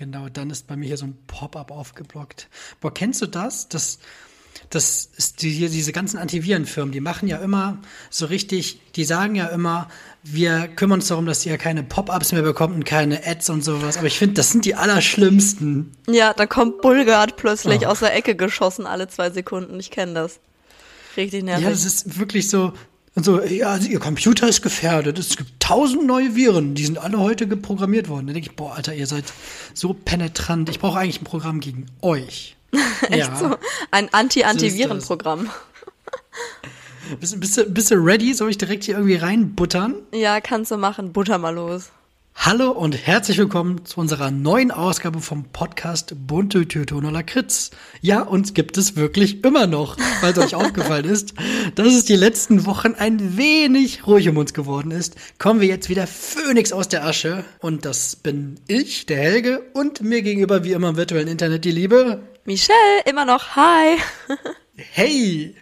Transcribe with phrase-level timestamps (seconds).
[0.00, 2.48] Genau, dann ist bei mir hier so ein Pop-up aufgeblockt.
[2.80, 3.68] Boah, kennst du das?
[3.68, 3.98] Das,
[4.70, 7.76] das ist die, diese ganzen Antivirenfirmen, die machen ja immer
[8.08, 9.90] so richtig, die sagen ja immer,
[10.22, 13.98] wir kümmern uns darum, dass ihr keine Pop-ups mehr bekommt und keine Ads und sowas.
[13.98, 15.92] Aber ich finde, das sind die allerschlimmsten.
[16.08, 17.90] Ja, da kommt Bulgard plötzlich oh.
[17.90, 19.78] aus der Ecke geschossen alle zwei Sekunden.
[19.78, 20.40] Ich kenne das.
[21.18, 21.64] Richtig nervig.
[21.64, 22.72] Ja, das ist wirklich so.
[23.16, 25.18] Und so, ja, also ihr Computer ist gefährdet.
[25.18, 28.28] Es gibt tausend neue Viren, die sind alle heute geprogrammiert worden.
[28.28, 29.24] Da denke ich, boah, Alter, ihr seid
[29.74, 30.68] so penetrant.
[30.68, 32.56] Ich brauche eigentlich ein Programm gegen euch.
[33.08, 33.36] Echt ja.
[33.36, 33.56] so?
[33.90, 35.50] Ein Anti-Antiviren-Programm.
[37.18, 38.32] Bist, bist, du, bist du ready?
[38.34, 39.96] Soll ich direkt hier irgendwie reinbuttern?
[40.14, 41.12] Ja, kannst du machen.
[41.12, 41.90] Butter mal los.
[42.34, 47.70] Hallo und herzlich willkommen zu unserer neuen Ausgabe vom Podcast Bunte Tüte Lakritz.
[48.00, 49.98] Ja, uns gibt es wirklich immer noch,
[50.32, 51.34] es euch aufgefallen ist,
[51.74, 55.16] dass es die letzten Wochen ein wenig ruhig um uns geworden ist.
[55.38, 57.44] Kommen wir jetzt wieder Phönix aus der Asche.
[57.60, 61.72] Und das bin ich, der Helge, und mir gegenüber wie immer im virtuellen Internet die
[61.72, 62.22] Liebe.
[62.46, 63.54] Michelle, immer noch.
[63.56, 63.98] Hi.
[64.76, 65.54] hey.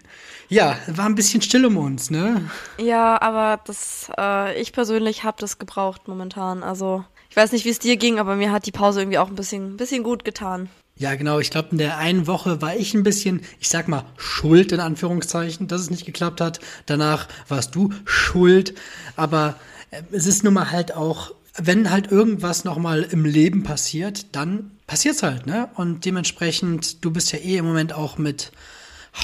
[0.49, 2.51] Ja, war ein bisschen still um uns, ne?
[2.79, 6.63] Ja, aber das, äh, ich persönlich habe das gebraucht momentan.
[6.63, 9.29] Also ich weiß nicht, wie es dir ging, aber mir hat die Pause irgendwie auch
[9.29, 10.71] ein bisschen, ein bisschen gut getan.
[10.97, 11.39] Ja, genau.
[11.39, 14.81] Ich glaube, in der einen Woche war ich ein bisschen, ich sag mal, schuld in
[14.81, 16.61] Anführungszeichen, dass es nicht geklappt hat.
[16.87, 18.75] Danach warst du schuld.
[19.17, 19.55] Aber
[19.91, 24.73] äh, es ist nun mal halt auch, wenn halt irgendwas nochmal im Leben passiert, dann
[24.87, 25.69] passiert's halt, ne?
[25.75, 28.51] Und dementsprechend, du bist ja eh im Moment auch mit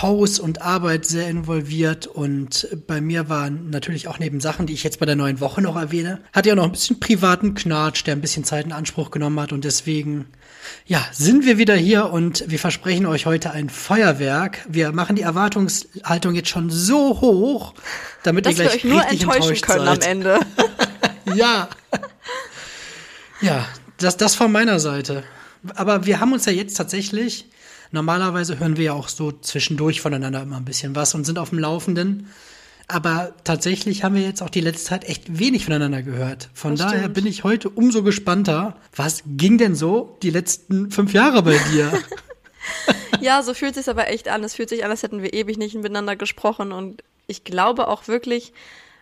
[0.03, 4.83] Haus und Arbeit sehr involviert und bei mir waren natürlich auch neben Sachen, die ich
[4.83, 8.17] jetzt bei der neuen Woche noch erwähne, hat ja noch ein bisschen privaten Knatsch, der
[8.17, 10.27] ein bisschen Zeit in Anspruch genommen hat und deswegen,
[10.87, 14.65] ja, sind wir wieder hier und wir versprechen euch heute ein Feuerwerk.
[14.69, 17.75] Wir machen die Erwartungshaltung jetzt schon so hoch,
[18.25, 20.05] damit Dass ihr gleich wir euch nur enttäuschen können seid.
[20.05, 20.41] am Ende.
[21.35, 21.69] ja.
[23.41, 23.67] Ja,
[23.99, 25.23] das, das von meiner Seite.
[25.75, 27.47] Aber wir haben uns ja jetzt tatsächlich
[27.95, 31.51] Normalerweise hören wir ja auch so zwischendurch voneinander immer ein bisschen was und sind auf
[31.51, 32.29] dem Laufenden.
[32.89, 36.51] Aber tatsächlich haben wir jetzt auch die letzte Zeit echt wenig voneinander gehört.
[36.55, 37.15] Von das daher stimmt.
[37.15, 38.77] bin ich heute umso gespannter.
[38.97, 41.93] Was ging denn so die letzten fünf Jahre bei dir?
[43.21, 44.43] ja, so fühlt sich aber echt an.
[44.43, 46.73] Es fühlt sich an, als hätten wir ewig nicht miteinander gesprochen.
[46.73, 48.53] Und ich glaube auch wirklich,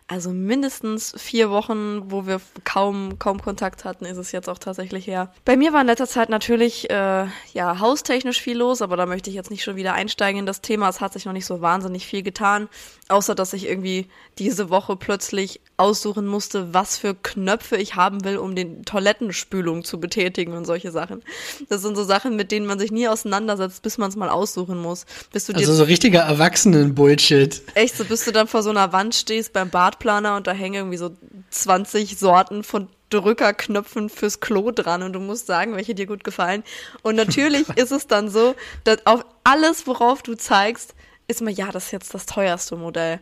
[0.09, 5.07] also mindestens vier Wochen, wo wir kaum, kaum Kontakt hatten, ist es jetzt auch tatsächlich
[5.07, 5.33] her.
[5.45, 9.31] Bei mir war in letzter Zeit natürlich, äh, ja, haustechnisch viel los, aber da möchte
[9.31, 10.89] ich jetzt nicht schon wieder einsteigen in das Thema.
[10.89, 12.69] Es hat sich noch nicht so wahnsinnig viel getan,
[13.13, 14.09] außer dass ich irgendwie
[14.39, 20.01] diese Woche plötzlich aussuchen musste, was für Knöpfe ich haben will, um den Toilettenspülung zu
[20.01, 21.23] betätigen und solche Sachen.
[21.69, 24.81] Das sind so Sachen, mit denen man sich nie auseinandersetzt, bis man es mal aussuchen
[24.81, 25.07] muss.
[25.33, 27.63] Bis du also so richtiger Erwachsenen-Bullshit.
[27.75, 30.75] Echt, so bis du dann vor so einer Wand stehst beim Badplaner und da hängen
[30.75, 31.11] irgendwie so
[31.51, 36.65] 20 Sorten von Drückerknöpfen fürs Klo dran und du musst sagen, welche dir gut gefallen.
[37.03, 40.95] Und natürlich ist es dann so, dass auf alles, worauf du zeigst,
[41.33, 43.21] ist mir, ja, das ist jetzt das teuerste Modell.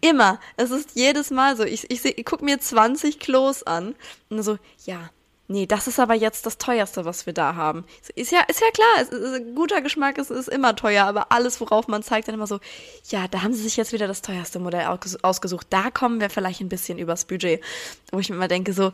[0.00, 0.38] Immer.
[0.56, 1.64] Es ist jedes Mal so.
[1.64, 3.94] Ich, ich, ich gucke mir 20 Klos an
[4.30, 5.10] und so, ja,
[5.48, 7.84] nee, das ist aber jetzt das teuerste, was wir da haben.
[8.14, 11.60] Ist ja, ist ja klar, es ist, guter Geschmack ist, ist immer teuer, aber alles,
[11.60, 12.60] worauf man zeigt, dann immer so,
[13.08, 14.86] ja, da haben sie sich jetzt wieder das teuerste Modell
[15.22, 15.66] ausgesucht.
[15.70, 17.60] Da kommen wir vielleicht ein bisschen übers Budget.
[18.12, 18.92] Wo ich mir immer denke, so,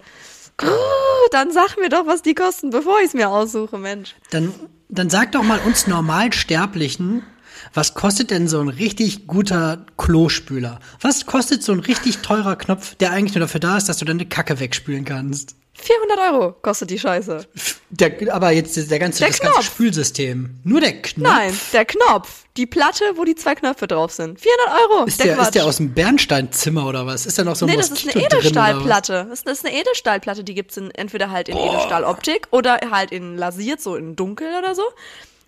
[1.30, 4.14] dann sag mir doch, was die kosten, bevor ich es mir aussuche, Mensch.
[4.30, 4.54] Dann,
[4.88, 7.24] dann sag doch mal uns Normalsterblichen,
[7.72, 10.80] was kostet denn so ein richtig guter Klospüler?
[11.00, 14.04] Was kostet so ein richtig teurer Knopf, der eigentlich nur dafür da ist, dass du
[14.04, 15.56] deine Kacke wegspülen kannst?
[15.76, 17.46] 400 Euro kostet die Scheiße.
[17.90, 19.54] Der, aber jetzt der ganze, der das Knopf.
[19.54, 20.50] ganze Spülsystem.
[20.62, 21.28] Nur der Knopf.
[21.28, 22.44] Nein, der Knopf.
[22.56, 24.40] Die Platte, wo die zwei Knöpfe drauf sind.
[24.40, 25.04] 400 Euro.
[25.04, 27.26] Ist der, der ist der aus dem Bernsteinzimmer oder was?
[27.26, 29.26] Ist der noch so ein Nee, das ist eine Edelstahlplatte.
[29.28, 31.70] Das ist eine Edelstahlplatte, die gibt's in, entweder halt in Boah.
[31.70, 34.84] Edelstahloptik oder halt in lasiert, so in dunkel oder so.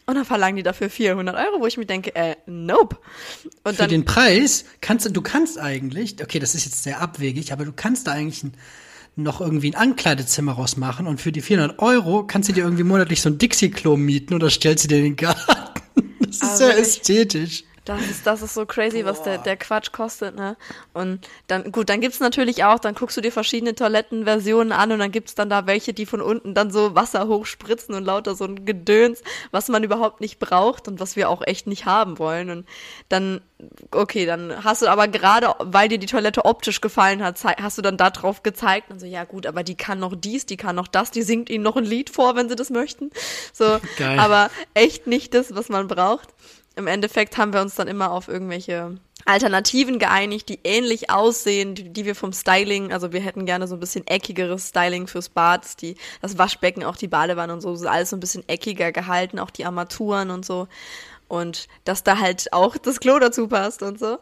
[0.07, 2.97] Und dann verlangen die dafür 400 Euro, wo ich mir denke, äh, nope.
[3.65, 7.01] Und Für dann, den Preis kannst du, du kannst eigentlich, okay, das ist jetzt sehr
[7.01, 8.53] abwegig, aber du kannst da eigentlich ein,
[9.17, 13.21] noch irgendwie ein Ankleidezimmer rausmachen und für die 400 Euro kannst du dir irgendwie monatlich
[13.21, 15.41] so ein Dixie-Klo mieten oder stellst du dir den Garten.
[16.21, 17.65] Das ist sehr ästhetisch.
[17.87, 19.11] Das ist, das ist so crazy, Boah.
[19.11, 20.57] was der, der Quatsch kostet, ne?
[20.93, 24.99] Und dann, gut, dann gibt's natürlich auch, dann guckst du dir verschiedene Toilettenversionen an und
[24.99, 28.45] dann gibt's dann da welche, die von unten dann so Wasser hochspritzen und lauter so
[28.45, 29.23] ein Gedöns,
[29.53, 32.51] was man überhaupt nicht braucht und was wir auch echt nicht haben wollen.
[32.51, 32.67] Und
[33.09, 33.41] dann,
[33.93, 37.83] okay, dann hast du aber gerade, weil dir die Toilette optisch gefallen hat, hast du
[37.83, 40.75] dann da drauf gezeigt und so, ja gut, aber die kann noch dies, die kann
[40.75, 43.13] noch das, die singt ihnen noch ein Lied vor, wenn sie das möchten.
[43.53, 44.19] So, Geil.
[44.19, 46.31] aber echt nicht das, was man braucht
[46.77, 51.93] im Endeffekt haben wir uns dann immer auf irgendwelche Alternativen geeinigt, die ähnlich aussehen, die,
[51.93, 55.81] die, wir vom Styling, also wir hätten gerne so ein bisschen eckigeres Styling fürs Bad,
[55.83, 59.39] die, das Waschbecken, auch die Badewanne und so, ist alles so ein bisschen eckiger gehalten,
[59.39, 60.69] auch die Armaturen und so.
[61.29, 64.19] Und dass da halt auch das Klo dazu passt und so.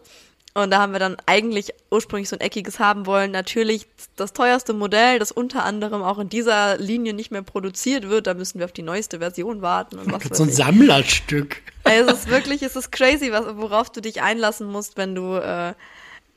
[0.57, 3.33] Und da haben wir dann eigentlich ursprünglich so ein eckiges haben wollen.
[3.33, 8.29] Natürlich das teuerste Modell, das unter anderem auch in dieser Linie nicht mehr produziert wird.
[8.29, 9.99] Da müssen wir auf die neueste Version warten.
[9.99, 10.55] Und was so ein ich.
[10.55, 11.61] Sammlerstück.
[11.83, 15.35] Also es ist wirklich, es ist crazy, was, worauf du dich einlassen musst, wenn du,
[15.35, 15.75] äh,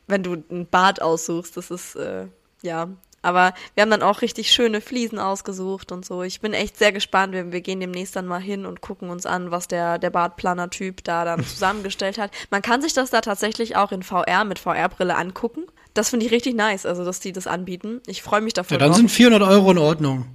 [0.07, 1.55] wenn du ein Bad aussuchst.
[1.55, 2.25] Das ist, äh,
[2.63, 2.89] ja,
[3.27, 6.23] aber wir haben dann auch richtig schöne Fliesen ausgesucht und so.
[6.23, 7.33] Ich bin echt sehr gespannt.
[7.33, 11.03] Wir, wir gehen demnächst dann mal hin und gucken uns an, was der, der Badplaner-Typ
[11.03, 12.31] da dann zusammengestellt hat.
[12.51, 15.63] Man kann sich das da tatsächlich auch in VR mit VR-Brille angucken.
[15.93, 18.01] Das finde ich richtig nice, also dass die das anbieten.
[18.07, 18.75] Ich freue mich davon.
[18.75, 18.97] Ja, dann drauf.
[18.97, 20.25] sind 400 Euro in Ordnung.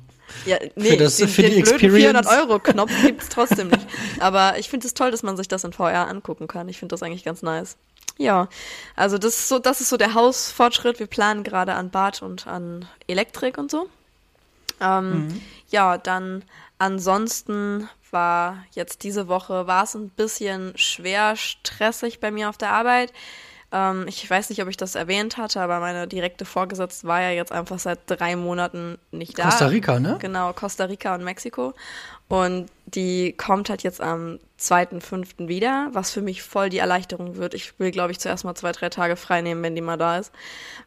[0.45, 2.27] Ja, nee, für, das, den, für den die Experience.
[2.27, 3.87] 400 Euro Knopf gibt's trotzdem nicht.
[4.19, 6.69] Aber ich finde es toll, dass man sich das in VR angucken kann.
[6.69, 7.79] Ich finde das eigentlich ganz nice.
[8.19, 8.49] Ja,
[8.95, 10.99] also das ist so, das ist so der Hausfortschritt.
[10.99, 13.89] Wir planen gerade an Bad und an Elektrik und so.
[14.81, 15.41] Ähm, mhm.
[15.69, 16.45] Ja, dann
[16.79, 22.71] ansonsten war jetzt diese Woche war es ein bisschen schwer stressig bei mir auf der
[22.71, 23.13] Arbeit.
[23.73, 27.31] Ähm, ich weiß nicht, ob ich das erwähnt hatte, aber meine direkte Vorgesetzte war ja
[27.31, 29.45] jetzt einfach seit drei Monaten nicht da.
[29.45, 30.19] Costa Rica, ne?
[30.21, 31.73] Genau, Costa Rica und Mexiko.
[32.33, 35.49] Und die kommt halt jetzt am 2.5.
[35.49, 37.53] wieder, was für mich voll die Erleichterung wird.
[37.53, 40.19] Ich will, glaube ich, zuerst mal zwei, drei Tage frei nehmen, wenn die mal da
[40.19, 40.33] ist.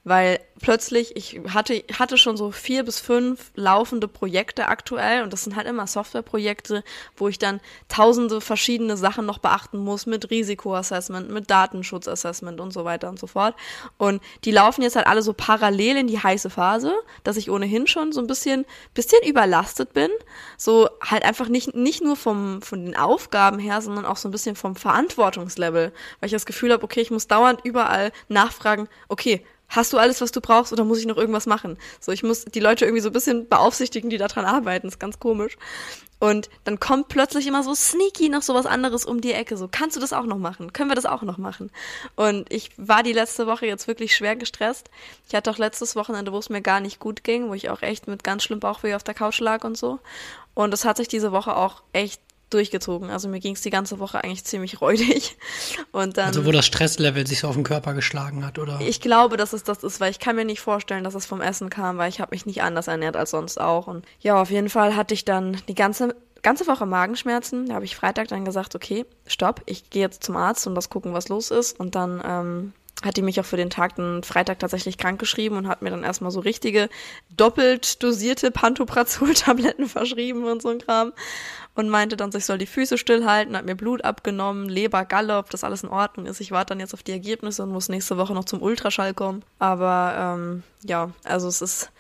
[0.06, 5.44] Weil plötzlich, ich hatte, hatte schon so vier bis fünf laufende Projekte aktuell und das
[5.44, 6.86] sind halt immer Softwareprojekte,
[7.18, 7.60] wo ich dann
[7.90, 13.28] tausende verschiedene Sachen noch beachten muss mit Risikoassessment, mit Datenschutzassessment und so weiter und so
[13.28, 13.56] fort.
[13.98, 16.94] Und die laufen jetzt halt alle so parallel in die heiße Phase,
[17.26, 20.12] dass ich ohnehin schon so ein bisschen, bisschen überlastet bin.
[20.58, 24.32] So halt einfach nicht, nicht nur vom, von den Aufgaben her, sondern auch so ein
[24.32, 29.46] bisschen vom Verantwortungslevel, weil ich das Gefühl habe, okay, ich muss dauernd überall nachfragen, okay,
[29.68, 31.78] hast du alles, was du brauchst oder muss ich noch irgendwas machen?
[32.00, 35.00] So, ich muss die Leute irgendwie so ein bisschen beaufsichtigen, die daran arbeiten, das ist
[35.00, 35.58] ganz komisch.
[36.20, 39.58] Und dann kommt plötzlich immer so sneaky noch so was anderes um die Ecke.
[39.58, 40.72] So, kannst du das auch noch machen?
[40.72, 41.72] Können wir das auch noch machen?
[42.16, 44.90] Und ich war die letzte Woche jetzt wirklich schwer gestresst.
[45.28, 47.82] Ich hatte auch letztes Wochenende, wo es mir gar nicht gut ging, wo ich auch
[47.82, 50.00] echt mit ganz schlimm Bauchweh auf der Couch lag und so.
[50.54, 52.22] Und es hat sich diese Woche auch echt
[52.56, 53.10] durchgezogen.
[53.10, 55.38] Also mir ging es die ganze Woche eigentlich ziemlich räudig.
[55.92, 58.80] Und dann, also wo das Stresslevel sich so auf den Körper geschlagen hat, oder?
[58.82, 61.42] Ich glaube, dass es das ist, weil ich kann mir nicht vorstellen, dass es vom
[61.42, 63.88] Essen kam, weil ich habe mich nicht anders ernährt als sonst auch.
[63.88, 67.66] Und ja, auf jeden Fall hatte ich dann die ganze ganze Woche Magenschmerzen.
[67.66, 70.92] Da habe ich Freitag dann gesagt, okay, stopp, ich gehe jetzt zum Arzt und das
[70.92, 71.80] gucken, was los ist.
[71.80, 75.58] Und dann ähm, hat die mich auch für den Tag den Freitag tatsächlich krank geschrieben
[75.58, 76.90] und hat mir dann erstmal so richtige
[77.30, 81.14] doppelt dosierte Pantoprazol-Tabletten verschrieben und so ein Kram
[81.76, 85.50] und meinte dann, ich soll die Füße stillhalten, hat mir Blut abgenommen, Leber, Galle, ob
[85.50, 86.40] das alles in Ordnung ist.
[86.40, 89.44] Ich warte dann jetzt auf die Ergebnisse und muss nächste Woche noch zum Ultraschall kommen.
[89.60, 91.92] Aber ähm, ja, also es ist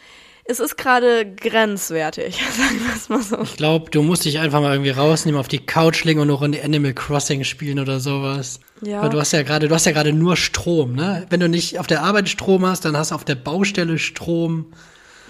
[0.47, 3.41] es ist gerade grenzwertig, sagen wir es mal so.
[3.41, 6.43] Ich glaube, du musst dich einfach mal irgendwie rausnehmen, auf die Couch legen und noch
[6.43, 8.59] in die Animal Crossing spielen oder sowas.
[8.81, 9.01] Ja.
[9.01, 11.25] Weil du hast ja gerade, du hast ja gerade nur Strom, ne?
[11.29, 14.67] Wenn du nicht auf der Arbeit Strom hast, dann hast du auf der Baustelle Strom.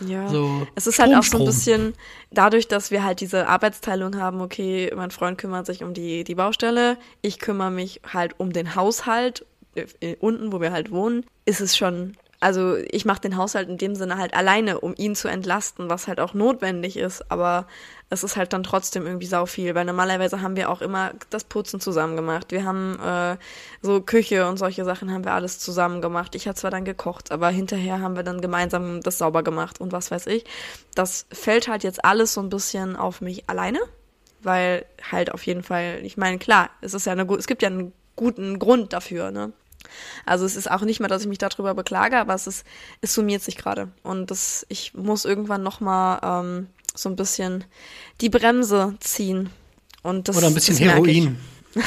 [0.05, 1.93] Ja, so es ist halt auch so ein bisschen
[2.29, 6.35] dadurch, dass wir halt diese Arbeitsteilung haben, okay, mein Freund kümmert sich um die, die
[6.35, 9.45] Baustelle, ich kümmere mich halt um den Haushalt
[9.75, 13.79] äh, unten, wo wir halt wohnen, ist es schon also ich mache den Haushalt in
[13.79, 17.65] dem Sinne halt alleine, um ihn zu entlasten, was halt auch notwendig ist, aber
[18.11, 21.43] es ist halt dann trotzdem irgendwie sau viel, weil normalerweise haben wir auch immer das
[21.43, 22.51] Putzen zusammen gemacht.
[22.51, 23.37] Wir haben äh,
[23.81, 26.35] so Küche und solche Sachen haben wir alles zusammen gemacht.
[26.35, 29.91] Ich habe zwar dann gekocht, aber hinterher haben wir dann gemeinsam das sauber gemacht und
[29.91, 30.45] was weiß ich.
[30.93, 33.79] Das fällt halt jetzt alles so ein bisschen auf mich alleine,
[34.43, 37.69] weil halt auf jeden Fall, ich meine, klar, es ist ja eine es gibt ja
[37.69, 39.51] einen guten Grund dafür, ne?
[40.25, 42.65] Also es ist auch nicht mehr, dass ich mich darüber beklage, aber es ist,
[43.01, 43.89] es summiert sich gerade.
[44.03, 47.63] Und das, ich muss irgendwann nochmal ähm, so ein bisschen
[48.21, 49.49] die Bremse ziehen.
[50.03, 51.37] Und das, Oder ein bisschen Heroin.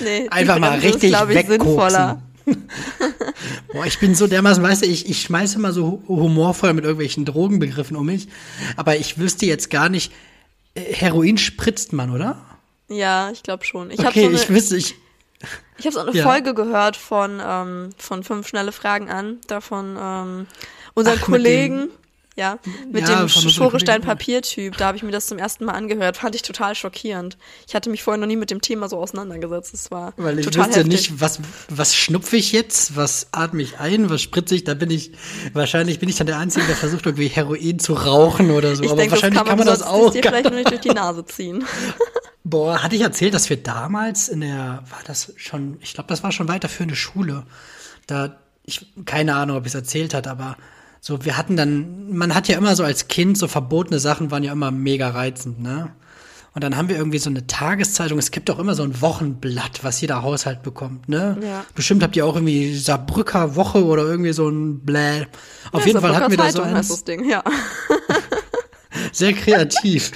[0.00, 2.22] nee, Einfach mal richtig wegkoksen.
[3.72, 7.24] Boah, ich bin so dermaßen, weißt du, ich, ich schmeiße immer so humorvoll mit irgendwelchen
[7.24, 8.28] Drogenbegriffen um mich,
[8.76, 10.12] aber ich wüsste jetzt gar nicht,
[10.74, 12.40] äh, Heroin spritzt man, oder?
[12.88, 13.90] Ja, ich glaube schon.
[13.90, 14.94] Ich okay, so ich wüsste, ich,
[15.78, 16.24] ich habe so eine ja.
[16.24, 20.46] Folge gehört von, ähm, von fünf schnelle Fragen an, da von ähm,
[20.94, 21.90] unseren Ach, Kollegen,
[22.38, 24.76] ja, mit ja, dem Schorestein-Papiertyp.
[24.76, 26.16] Da habe ich mir das zum ersten Mal angehört.
[26.16, 27.36] Fand ich total schockierend.
[27.66, 29.74] Ich hatte mich vorher noch nie mit dem Thema so auseinandergesetzt.
[29.74, 31.10] Es war Weil ich total wusste heftig.
[31.10, 34.62] nicht, was, was schnupfe ich jetzt, was atme ich ein, was spritze ich.
[34.62, 35.10] Da bin ich,
[35.52, 38.84] wahrscheinlich bin ich dann der Einzige, der versucht, irgendwie Heroin zu rauchen oder so.
[38.84, 40.12] Ich Aber denke, wahrscheinlich kann man, kann man das auch.
[40.12, 41.64] dir vielleicht nur nicht durch die Nase ziehen.
[42.44, 46.22] Boah, hatte ich erzählt, dass wir damals in der, war das schon, ich glaube, das
[46.22, 47.44] war schon weiter für eine Schule.
[48.06, 50.56] Da, ich, keine Ahnung, ob ich es erzählt hat, aber
[51.00, 54.42] so, wir hatten dann, man hat ja immer so als Kind, so verbotene Sachen waren
[54.44, 55.90] ja immer mega reizend, ne?
[56.54, 58.18] Und dann haben wir irgendwie so eine Tageszeitung.
[58.18, 61.36] Es gibt auch immer so ein Wochenblatt, was jeder Haushalt bekommt, ne?
[61.40, 61.64] Ja.
[61.74, 65.26] Bestimmt habt ihr auch irgendwie Saarbrücker Woche oder irgendwie so ein Bläh.
[65.70, 66.88] Auf Ja, jeden Fall hatten wir da so eins.
[66.88, 67.44] das Ding, ja.
[69.12, 70.12] Sehr kreativ.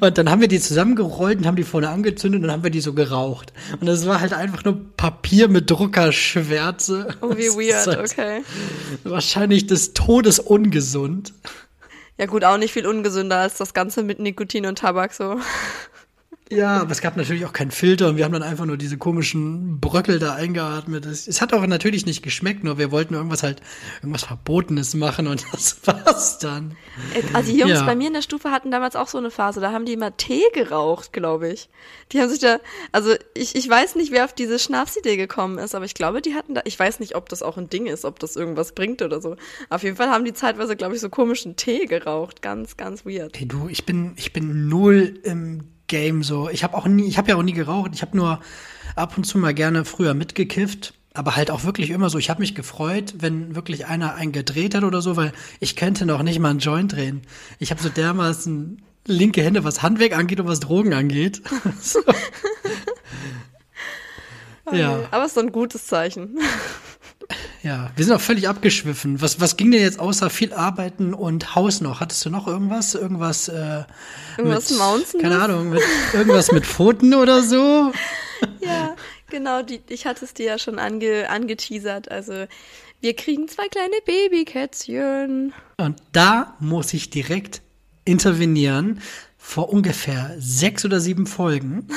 [0.00, 2.70] und dann haben wir die zusammengerollt und haben die vorne angezündet und dann haben wir
[2.70, 3.52] die so geraucht.
[3.80, 7.08] Und das war halt einfach nur Papier mit Druckerschwärze.
[7.20, 8.42] Oh, wie weird, halt okay.
[9.04, 11.32] Wahrscheinlich des Todes ungesund.
[12.18, 15.40] Ja gut, auch nicht viel ungesünder als das Ganze mit Nikotin und Tabak so.
[16.52, 18.98] Ja, aber es gab natürlich auch keinen Filter und wir haben dann einfach nur diese
[18.98, 21.06] komischen Bröckel da eingeatmet.
[21.06, 23.60] Es, es hat auch natürlich nicht geschmeckt, nur wir wollten irgendwas halt,
[24.02, 26.76] irgendwas Verbotenes machen und das war's dann.
[27.14, 27.86] Äh, Also die Jungs Ja.
[27.86, 30.16] bei mir in der Stufe hatten damals auch so eine Phase, da haben die immer
[30.16, 31.68] Tee geraucht, glaube ich.
[32.10, 32.58] Die haben sich da,
[32.90, 36.34] also ich, ich weiß nicht, wer auf diese Schnapsidee gekommen ist, aber ich glaube, die
[36.34, 39.02] hatten da, ich weiß nicht, ob das auch ein Ding ist, ob das irgendwas bringt
[39.02, 39.36] oder so.
[39.68, 42.42] Auf jeden Fall haben die zeitweise, glaube ich, so komischen Tee geraucht.
[42.42, 43.38] Ganz, ganz weird.
[43.38, 46.48] Hey du, ich bin, ich bin null im Game so.
[46.48, 47.90] Ich habe auch nie, ich habe ja auch nie geraucht.
[47.94, 48.40] Ich habe nur
[48.96, 50.94] ab und zu mal gerne früher mitgekifft.
[51.12, 52.18] Aber halt auch wirklich immer so.
[52.18, 56.06] Ich habe mich gefreut, wenn wirklich einer einen gedreht hat oder so, weil ich könnte
[56.06, 57.22] noch nicht mal einen Joint drehen.
[57.58, 61.42] Ich habe so dermaßen linke Hände, was Handwerk angeht und was Drogen angeht.
[61.80, 62.00] so.
[64.72, 66.38] ja, Aber es ist so ein gutes Zeichen.
[67.62, 67.90] Ja.
[67.96, 69.20] Wir sind auch völlig abgeschwiffen.
[69.20, 72.00] Was, was ging denn jetzt außer viel Arbeiten und Haus noch?
[72.00, 72.94] Hattest du noch irgendwas?
[72.94, 73.84] Irgendwas, äh,
[74.38, 75.22] Irgendwas mit, Mountainous?
[75.22, 77.92] Keine Ahnung, mit, irgendwas mit Pfoten oder so?
[78.62, 78.96] Ja,
[79.28, 82.10] genau, die, ich hatte es dir ja schon ange, angeteasert.
[82.10, 82.46] Also,
[83.02, 85.52] wir kriegen zwei kleine Babykätzchen.
[85.76, 87.60] Und da muss ich direkt
[88.06, 89.02] intervenieren.
[89.36, 91.88] Vor ungefähr sechs oder sieben Folgen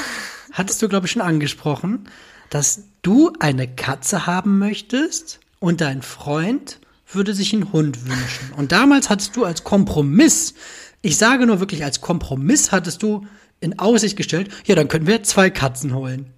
[0.51, 2.10] hattest du, glaube ich, schon angesprochen,
[2.50, 8.51] dass du eine Katze haben möchtest und dein Freund würde sich einen Hund wünschen.
[8.58, 10.55] Und damals hattest du als Kompromiss,
[11.01, 13.25] ich sage nur wirklich als Kompromiss, hattest du
[13.62, 16.34] in Aussicht gestellt, ja, dann könnten wir zwei Katzen holen.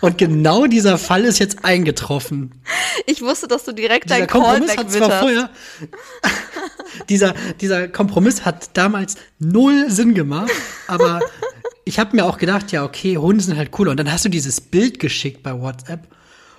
[0.00, 2.62] Und genau dieser Fall ist jetzt eingetroffen.
[3.04, 5.20] Ich wusste, dass du direkt Dieser dein Kompromiss Callback hat zwar witterst.
[5.20, 5.50] vorher,
[7.10, 10.50] dieser, dieser Kompromiss hat damals null Sinn gemacht,
[10.86, 11.20] aber
[11.84, 13.90] ich habe mir auch gedacht, ja, okay, Hunde sind halt cooler.
[13.90, 16.08] Und dann hast du dieses Bild geschickt bei WhatsApp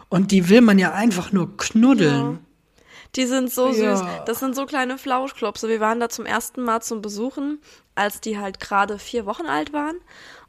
[0.09, 2.39] und die will man ja einfach nur knuddeln.
[3.15, 3.99] Die sind so süß.
[4.01, 4.23] Ja.
[4.25, 5.69] Das sind so kleine Flauschklopse.
[5.69, 7.59] Wir waren da zum ersten Mal zum Besuchen,
[7.95, 9.95] als die halt gerade vier Wochen alt waren.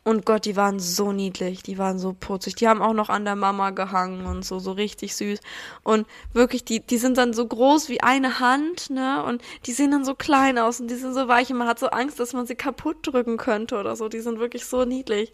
[0.05, 2.55] Und Gott, die waren so niedlich, die waren so putzig.
[2.55, 5.39] Die haben auch noch an der Mama gehangen und so, so richtig süß.
[5.83, 9.23] Und wirklich, die, die sind dann so groß wie eine Hand, ne?
[9.23, 11.79] Und die sehen dann so klein aus und die sind so weich und man hat
[11.79, 14.09] so Angst, dass man sie kaputt drücken könnte oder so.
[14.09, 15.33] Die sind wirklich so niedlich.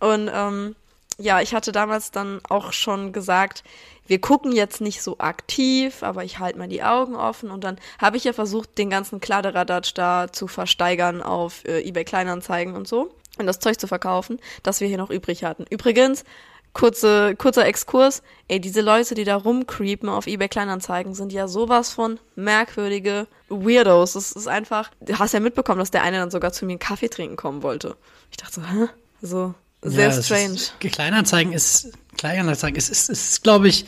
[0.00, 0.76] Und ähm,
[1.20, 3.62] ja, ich hatte damals dann auch schon gesagt,
[4.06, 7.78] wir gucken jetzt nicht so aktiv, aber ich halte mal die Augen offen und dann
[8.00, 12.88] habe ich ja versucht, den ganzen Kladderadatsch da zu versteigern auf äh, eBay Kleinanzeigen und
[12.88, 15.64] so und das Zeug zu verkaufen, das wir hier noch übrig hatten.
[15.70, 16.24] Übrigens,
[16.72, 21.92] kurze, kurzer Exkurs, ey, diese Leute, die da rumcreepen auf eBay Kleinanzeigen, sind ja sowas
[21.92, 24.14] von merkwürdige Weirdos.
[24.14, 26.78] Das ist einfach, du hast ja mitbekommen, dass der eine dann sogar zu mir einen
[26.78, 27.96] Kaffee trinken kommen wollte.
[28.30, 28.88] Ich dachte so, hä?
[29.22, 30.54] So, sehr Ja, strange.
[30.54, 33.86] Ist, Kleinanzeigen ist, Kleinanzeigen ist, ist, ist glaube ich,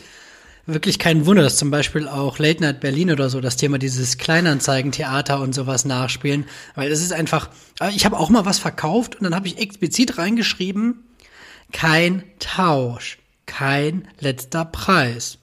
[0.67, 4.17] wirklich kein Wunder, dass zum Beispiel auch Late Night Berlin oder so das Thema dieses
[4.19, 7.51] Kleinanzeigen-Theater und sowas nachspielen, weil es ist einfach,
[7.95, 11.05] ich habe auch mal was verkauft und dann habe ich explizit reingeschrieben,
[11.73, 15.39] kein Tausch, kein letzter Preis.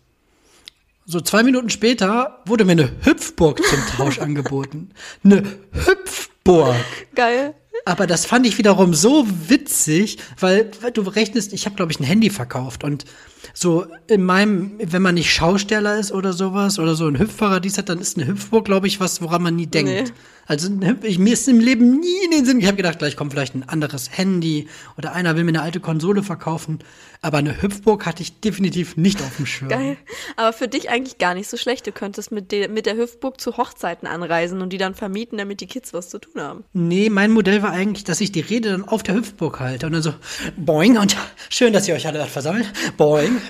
[1.06, 4.91] So zwei Minuten später wurde mir eine Hüpfburg zum Tausch angeboten.
[5.24, 6.75] Eine Hüpfburg.
[7.15, 7.56] Geil.
[7.86, 12.00] Aber das fand ich wiederum so witzig, weil, weil du rechnest, ich habe glaube ich
[12.00, 13.05] ein Handy verkauft und
[13.53, 17.89] so in meinem, wenn man nicht Schausteller ist oder sowas oder so ein Hüpfparadies hat,
[17.89, 19.91] dann ist eine Hüpfburg glaube ich was, woran man nie denkt.
[19.91, 20.03] Nee.
[20.45, 20.69] Also
[21.03, 23.55] ich, mir ist im Leben nie in den Sinn, ich habe gedacht, gleich kommt vielleicht
[23.55, 24.67] ein anderes Handy
[24.98, 26.79] oder einer will mir eine alte Konsole verkaufen,
[27.21, 29.69] aber eine Hüpfburg hatte ich definitiv nicht auf dem Schirm.
[29.69, 29.97] Geil.
[30.38, 31.85] Aber für dich eigentlich gar nicht so schlecht.
[31.85, 35.59] Du könntest mit der, mit der Hüftburg zu Hochzeiten anreisen und die dann vermieten, damit
[35.59, 36.63] die Kids was zu tun haben.
[36.71, 39.93] Nee, mein Modell war eigentlich, dass ich die Rede dann auf der Hüpfburg halte und
[39.93, 40.13] dann so,
[40.55, 41.17] boing, und
[41.49, 43.41] schön, dass ihr euch alle versammelt, boing,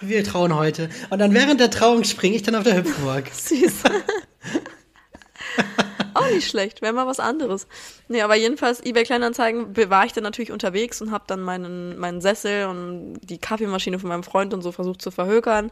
[0.00, 0.90] wir trauen heute.
[1.08, 3.30] Und dann während der Trauung springe ich dann auf der Hüpfburg.
[3.32, 3.84] Süß.
[6.24, 7.66] Auch nicht schlecht, wäre mal was anderes.
[8.08, 12.20] Nee, aber jedenfalls, eBay Kleinanzeigen war ich dann natürlich unterwegs und habe dann meinen, meinen
[12.20, 15.70] Sessel und die Kaffeemaschine von meinem Freund und so versucht zu verhökern.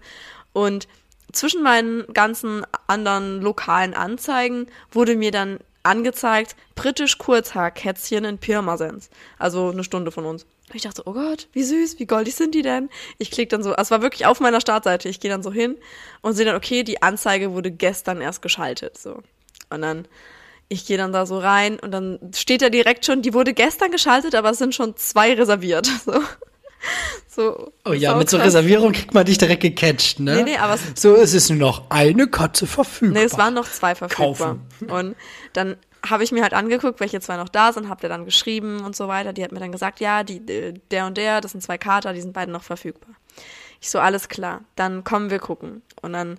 [0.52, 0.88] Und
[1.32, 9.10] zwischen meinen ganzen anderen lokalen Anzeigen wurde mir dann angezeigt, britisch Kurzhaarkätzchen in Pirmasens.
[9.38, 10.44] Also eine Stunde von uns.
[10.68, 12.88] Und ich dachte, oh Gott, wie süß, wie goldig sind die denn?
[13.18, 15.08] Ich klicke dann so, also es war wirklich auf meiner Startseite.
[15.08, 15.76] Ich gehe dann so hin
[16.20, 18.96] und sehe dann, okay, die Anzeige wurde gestern erst geschaltet.
[18.96, 19.22] So.
[19.70, 20.06] Und dann,
[20.72, 23.90] ich gehe dann da so rein und dann steht da direkt schon, die wurde gestern
[23.90, 25.88] geschaltet, aber es sind schon zwei reserviert.
[26.04, 26.20] So.
[27.28, 30.34] So, oh ja, mit so Reservierung kriegt man dich direkt gecatcht, ne?
[30.34, 33.20] Nee, nee, aber es, so, es ist nur noch eine Katze verfügbar.
[33.20, 34.58] Nee, es waren noch zwei verfügbar.
[34.80, 34.90] Kaufen.
[34.90, 35.14] Und
[35.52, 38.84] dann habe ich mir halt angeguckt, welche zwei noch da sind, habt ihr dann geschrieben
[38.84, 39.32] und so weiter.
[39.32, 40.40] Die hat mir dann gesagt, ja, die,
[40.90, 43.14] der und der, das sind zwei Kater, die sind beide noch verfügbar.
[43.80, 45.82] Ich so, alles klar, dann kommen wir gucken.
[46.02, 46.38] Und dann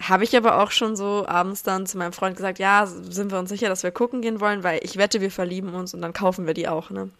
[0.00, 3.38] habe ich aber auch schon so abends dann zu meinem Freund gesagt, ja, sind wir
[3.38, 6.12] uns sicher, dass wir gucken gehen wollen, weil ich wette, wir verlieben uns und dann
[6.12, 7.10] kaufen wir die auch, ne?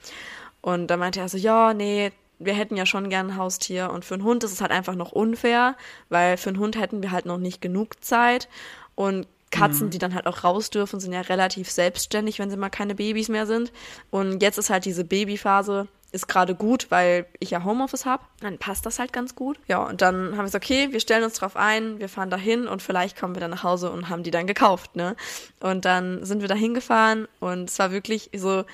[0.61, 4.05] Und da meinte er so, ja, nee, wir hätten ja schon gern ein Haustier und
[4.05, 5.77] für einen Hund ist es halt einfach noch unfair,
[6.09, 8.49] weil für einen Hund hätten wir halt noch nicht genug Zeit
[8.95, 9.91] und Katzen, mhm.
[9.91, 13.29] die dann halt auch raus dürfen, sind ja relativ selbstständig, wenn sie mal keine Babys
[13.29, 13.73] mehr sind.
[14.11, 18.25] Und jetzt ist halt diese Babyphase, ist gerade gut, weil ich ja Homeoffice habe.
[18.41, 19.59] Dann passt das halt ganz gut.
[19.67, 22.67] Ja, und dann haben wir gesagt, okay, wir stellen uns drauf ein, wir fahren dahin
[22.67, 25.17] und vielleicht kommen wir dann nach Hause und haben die dann gekauft, ne?
[25.61, 28.65] Und dann sind wir da hingefahren und es war wirklich so,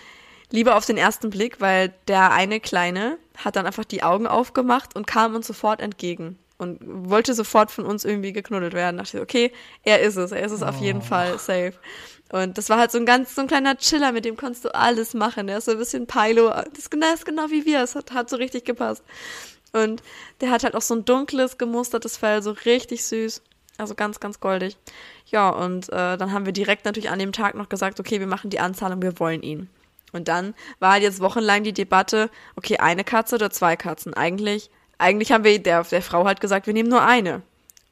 [0.50, 4.95] lieber auf den ersten Blick, weil der eine Kleine hat dann einfach die Augen aufgemacht
[4.95, 8.97] und kam uns sofort entgegen und wollte sofort von uns irgendwie geknuddelt werden.
[8.97, 10.67] Da dachte ich, okay, er ist es, er ist es oh.
[10.67, 11.05] auf jeden oh.
[11.05, 11.75] Fall safe.
[12.31, 14.75] Und das war halt so ein ganz, so ein kleiner Chiller, mit dem konntest du
[14.75, 15.47] alles machen.
[15.47, 17.95] Der ist so ein bisschen Pilo, das ist genau, das ist genau wie wir, es
[17.95, 19.04] hat, hat so richtig gepasst.
[19.73, 20.02] Und
[20.40, 23.43] der hat halt auch so ein dunkles, gemustertes Fell, so richtig süß.
[23.76, 24.76] Also ganz, ganz goldig.
[25.26, 28.28] Ja, und äh, dann haben wir direkt natürlich an dem Tag noch gesagt, okay, wir
[28.28, 29.69] machen die Anzahlung, wir wollen ihn.
[30.12, 34.14] Und dann war halt jetzt wochenlang die Debatte, okay, eine Katze oder zwei Katzen.
[34.14, 37.43] Eigentlich, eigentlich haben wir der, der Frau halt gesagt, wir nehmen nur eine.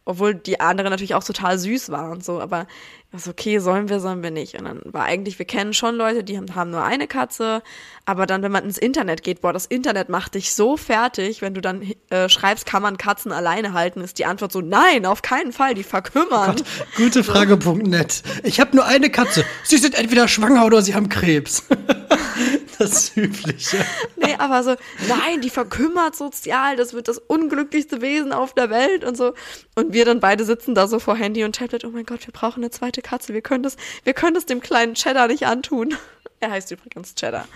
[0.04, 2.66] Obwohl die andere natürlich auch total süß war und so, aber
[3.12, 4.58] was okay, sollen wir, sollen wir nicht.
[4.58, 7.62] Und dann war eigentlich, wir kennen schon Leute, die haben, haben nur eine Katze,
[8.06, 11.52] aber dann, wenn man ins Internet geht, boah, das Internet macht dich so fertig, wenn
[11.52, 15.20] du dann äh, schreibst, kann man Katzen alleine halten, ist die Antwort so, nein, auf
[15.20, 16.50] keinen Fall, die verkümmern.
[16.50, 16.64] Oh Gott,
[16.96, 18.22] gute Frage.net.
[18.44, 19.44] Ich habe nur eine Katze.
[19.62, 21.64] Sie sind entweder schwanger oder sie haben Krebs.
[22.82, 23.84] das Übliche.
[24.16, 24.74] Nee, aber so,
[25.08, 29.34] nein, die verkümmert sozial, das wird das unglücklichste Wesen auf der Welt und so.
[29.74, 32.32] Und wir dann beide sitzen da so vor Handy und Tablet, oh mein Gott, wir
[32.32, 35.94] brauchen eine zweite Katze, wir können das, wir können das dem kleinen Cheddar nicht antun.
[36.40, 37.46] Er heißt übrigens Cheddar.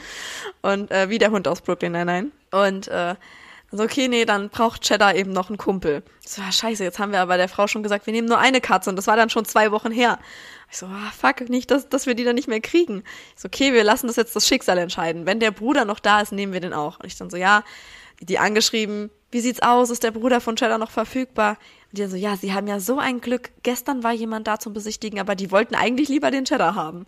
[0.62, 2.32] Und äh, wie der Hund aus Brooklyn, nein, nein.
[2.52, 3.16] Und äh,
[3.72, 6.04] also okay, nee, dann braucht Cheddar eben noch einen Kumpel.
[6.24, 8.90] So, scheiße, jetzt haben wir aber der Frau schon gesagt, wir nehmen nur eine Katze
[8.90, 10.18] und das war dann schon zwei Wochen her.
[10.70, 13.02] Ich so, ah, fuck, nicht, dass, dass wir die dann nicht mehr kriegen.
[13.34, 15.26] Ich so, okay, wir lassen das jetzt das Schicksal entscheiden.
[15.26, 17.00] Wenn der Bruder noch da ist, nehmen wir den auch.
[17.00, 17.62] Und ich dann so, ja,
[18.20, 19.90] die angeschrieben, wie sieht's aus?
[19.90, 21.58] Ist der Bruder von Cheddar noch verfügbar?
[21.90, 23.50] Und die dann so, ja, sie haben ja so ein Glück.
[23.62, 27.06] Gestern war jemand da zum Besichtigen, aber die wollten eigentlich lieber den Cheddar haben.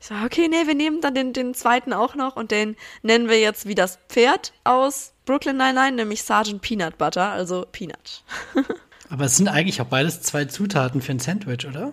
[0.00, 3.28] Ich so, okay, nee, wir nehmen dann den, den zweiten auch noch und den nennen
[3.28, 8.24] wir jetzt wie das Pferd aus Brooklyn Nine-Nine, nämlich Sergeant Peanut Butter, also Peanut.
[9.08, 11.92] aber es sind eigentlich auch beides zwei Zutaten für ein Sandwich, oder?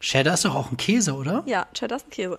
[0.00, 1.42] Cheddar ist doch auch ein Käse, oder?
[1.46, 2.38] Ja, Cheddar ist ein Käse.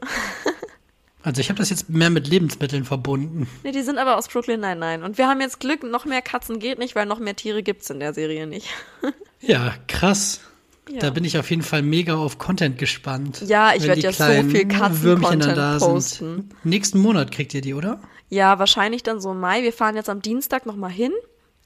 [1.24, 3.50] also ich habe das jetzt mehr mit Lebensmitteln verbunden.
[3.64, 5.04] Nee, die sind aber aus Brooklyn nein, nein.
[5.04, 7.90] Und wir haben jetzt Glück, noch mehr Katzen geht nicht, weil noch mehr Tiere gibt's
[7.90, 8.68] in der Serie nicht.
[9.42, 10.42] ja, krass.
[10.90, 11.00] Ja.
[11.02, 13.44] Da bin ich auf jeden Fall mega auf Content gespannt.
[13.46, 16.36] Ja, ich werde ja so viel Katzen-Content posten.
[16.36, 16.66] Sind.
[16.66, 18.00] Nächsten Monat kriegt ihr die, oder?
[18.30, 19.62] Ja, wahrscheinlich dann so im Mai.
[19.62, 21.12] Wir fahren jetzt am Dienstag nochmal hin,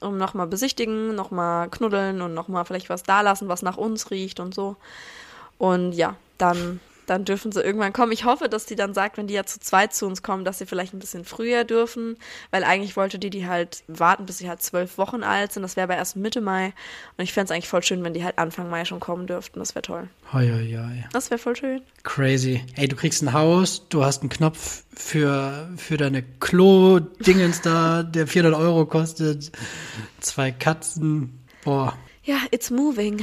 [0.00, 4.40] um nochmal besichtigen, nochmal knuddeln und nochmal vielleicht was da lassen, was nach uns riecht
[4.40, 4.76] und so.
[5.58, 8.12] Und ja, dann, dann dürfen sie irgendwann kommen.
[8.12, 10.58] Ich hoffe, dass die dann sagt, wenn die ja zu zweit zu uns kommen, dass
[10.58, 12.16] sie vielleicht ein bisschen früher dürfen,
[12.50, 15.62] weil eigentlich wollte die die halt warten, bis sie halt zwölf Wochen alt sind.
[15.62, 16.72] Das wäre aber erst Mitte Mai.
[17.16, 19.58] Und ich fände es eigentlich voll schön, wenn die halt Anfang Mai schon kommen dürften.
[19.58, 20.08] Das wäre toll.
[20.32, 21.04] Hoi, hoi, hoi.
[21.12, 21.82] Das wäre voll schön.
[22.02, 22.64] Crazy.
[22.76, 28.26] Ey, du kriegst ein Haus, du hast einen Knopf für, für deine Klo-Dingens da, der
[28.26, 29.52] 400 Euro kostet.
[30.20, 31.44] Zwei Katzen.
[31.64, 31.96] Boah.
[32.24, 33.22] Ja, it's moving.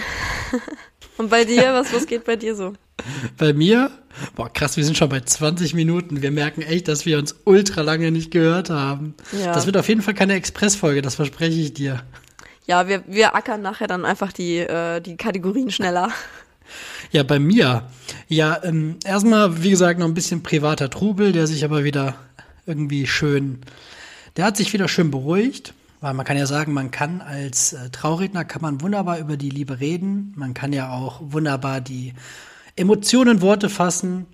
[1.21, 2.73] Und bei dir, was, was geht bei dir so?
[3.37, 3.91] Bei mir?
[4.35, 6.23] Boah, krass, wir sind schon bei 20 Minuten.
[6.23, 9.13] Wir merken echt, dass wir uns ultra lange nicht gehört haben.
[9.39, 9.53] Ja.
[9.53, 12.01] Das wird auf jeden Fall keine Expressfolge, das verspreche ich dir.
[12.65, 16.09] Ja, wir, wir ackern nachher dann einfach die, äh, die Kategorien schneller.
[17.11, 17.83] Ja, bei mir.
[18.27, 22.15] Ja, ähm, erstmal, wie gesagt, noch ein bisschen privater Trubel, der sich aber wieder
[22.65, 23.59] irgendwie schön,
[24.37, 25.73] der hat sich wieder schön beruhigt.
[26.01, 29.51] Weil man kann ja sagen, man kann als äh, Trauredner kann man wunderbar über die
[29.51, 30.33] Liebe reden.
[30.35, 32.13] Man kann ja auch wunderbar die
[32.75, 34.25] Emotionen Worte fassen.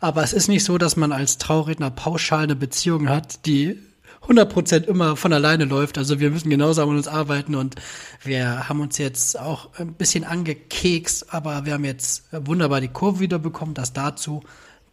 [0.00, 3.78] Aber es ist nicht so, dass man als Trauredner pauschal eine Beziehung hat, die
[4.26, 5.96] 100% immer von alleine läuft.
[5.96, 7.76] Also wir müssen genauso an uns arbeiten und
[8.24, 13.20] wir haben uns jetzt auch ein bisschen angekekst, aber wir haben jetzt wunderbar die Kurve
[13.20, 14.42] wieder bekommen, das dazu.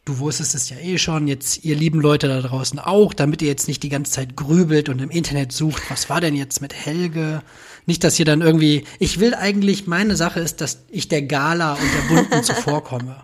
[0.09, 3.47] Du wusstest es ja eh schon, jetzt ihr lieben Leute da draußen auch, damit ihr
[3.47, 6.73] jetzt nicht die ganze Zeit grübelt und im Internet sucht, was war denn jetzt mit
[6.73, 7.43] Helge?
[7.85, 11.73] Nicht, dass ihr dann irgendwie, ich will eigentlich, meine Sache ist, dass ich der Gala
[11.73, 13.17] und der Bunten zuvorkomme.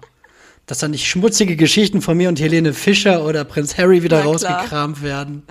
[0.67, 5.01] Dass da nicht schmutzige Geschichten von mir und Helene Fischer oder Prinz Harry wieder rausgekramt
[5.01, 5.41] werden.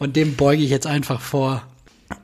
[0.00, 1.62] Und dem beuge ich jetzt einfach vor.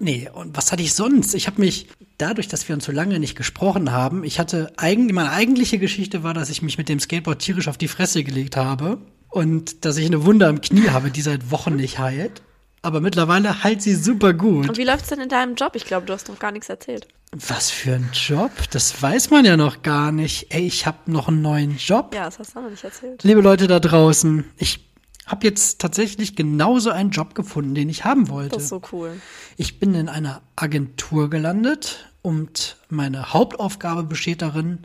[0.00, 1.34] Nee, und was hatte ich sonst?
[1.34, 1.86] Ich habe mich
[2.20, 6.22] dadurch, dass wir uns so lange nicht gesprochen haben, ich hatte eigentlich, meine eigentliche Geschichte
[6.22, 9.96] war, dass ich mich mit dem Skateboard tierisch auf die Fresse gelegt habe und dass
[9.96, 12.42] ich eine Wunde am Knie habe, die seit Wochen nicht heilt.
[12.82, 14.68] Aber mittlerweile heilt sie super gut.
[14.68, 15.72] Und wie läuft's denn in deinem Job?
[15.74, 17.08] Ich glaube, du hast noch gar nichts erzählt.
[17.32, 18.50] Was für ein Job?
[18.70, 20.46] Das weiß man ja noch gar nicht.
[20.50, 22.14] Ey, ich habe noch einen neuen Job.
[22.14, 23.22] Ja, das hast du noch nicht erzählt.
[23.22, 24.90] Liebe Leute da draußen, ich
[25.26, 28.56] habe jetzt tatsächlich genauso einen Job gefunden, den ich haben wollte.
[28.56, 29.20] Das ist so cool.
[29.56, 34.80] Ich bin in einer Agentur gelandet und meine Hauptaufgabe besteht darin,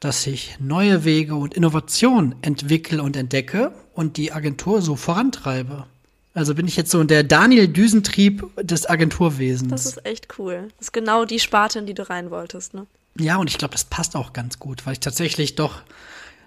[0.00, 5.86] dass ich neue Wege und Innovationen entwickle und entdecke und die Agentur so vorantreibe.
[6.34, 9.70] Also bin ich jetzt so der Daniel Düsentrieb des Agenturwesens.
[9.70, 10.68] Das ist echt cool.
[10.78, 12.86] Das ist genau die Sparte, in die du rein wolltest, ne?
[13.18, 15.82] Ja, und ich glaube, das passt auch ganz gut, weil ich tatsächlich doch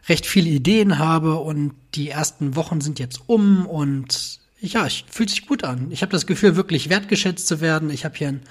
[0.08, 5.30] recht viele Ideen habe und die ersten Wochen sind jetzt um und ja, es fühlt
[5.30, 5.92] sich gut an.
[5.92, 7.90] Ich habe das Gefühl, wirklich wertgeschätzt zu werden.
[7.90, 8.44] Ich habe hier einen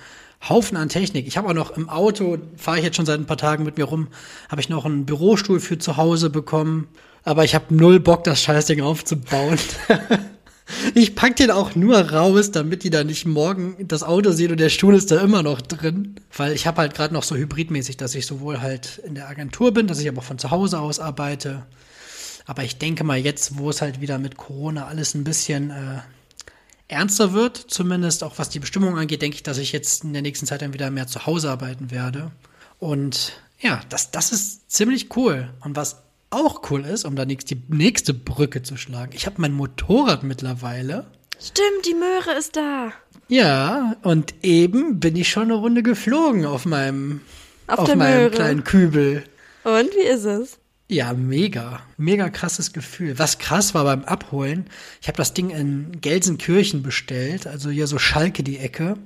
[0.49, 1.27] Haufen an Technik.
[1.27, 3.77] Ich habe auch noch im Auto, fahre ich jetzt schon seit ein paar Tagen mit
[3.77, 4.09] mir rum,
[4.49, 6.89] habe ich noch einen Bürostuhl für zu Hause bekommen.
[7.23, 9.59] Aber ich habe null Bock, das Scheißding aufzubauen.
[10.95, 14.61] ich pack den auch nur raus, damit die da nicht morgen das Auto sehen und
[14.61, 16.15] der Stuhl ist da immer noch drin.
[16.35, 19.75] Weil ich habe halt gerade noch so hybridmäßig, dass ich sowohl halt in der Agentur
[19.75, 21.67] bin, dass ich aber von zu Hause aus arbeite.
[22.47, 25.99] Aber ich denke mal jetzt, wo es halt wieder mit Corona alles ein bisschen äh,
[26.91, 30.23] ernster wird, zumindest auch was die Bestimmung angeht, denke ich, dass ich jetzt in der
[30.23, 32.31] nächsten Zeit dann wieder mehr zu Hause arbeiten werde.
[32.79, 35.51] Und ja, das, das ist ziemlich cool.
[35.61, 39.53] Und was auch cool ist, um da die nächste Brücke zu schlagen, ich habe mein
[39.53, 41.07] Motorrad mittlerweile.
[41.41, 42.93] Stimmt, die Möhre ist da.
[43.29, 47.23] Ja, und eben bin ich schon eine Runde geflogen auf meinem,
[47.67, 48.31] auf, auf meinem Möhre.
[48.31, 49.25] kleinen Kübel.
[49.65, 50.60] Und wie ist es?
[50.91, 51.83] Ja, mega.
[51.99, 53.17] Mega krasses Gefühl.
[53.17, 54.67] Was krass war beim Abholen,
[55.01, 58.97] ich habe das Ding in Gelsenkirchen bestellt, also hier so Schalke die Ecke.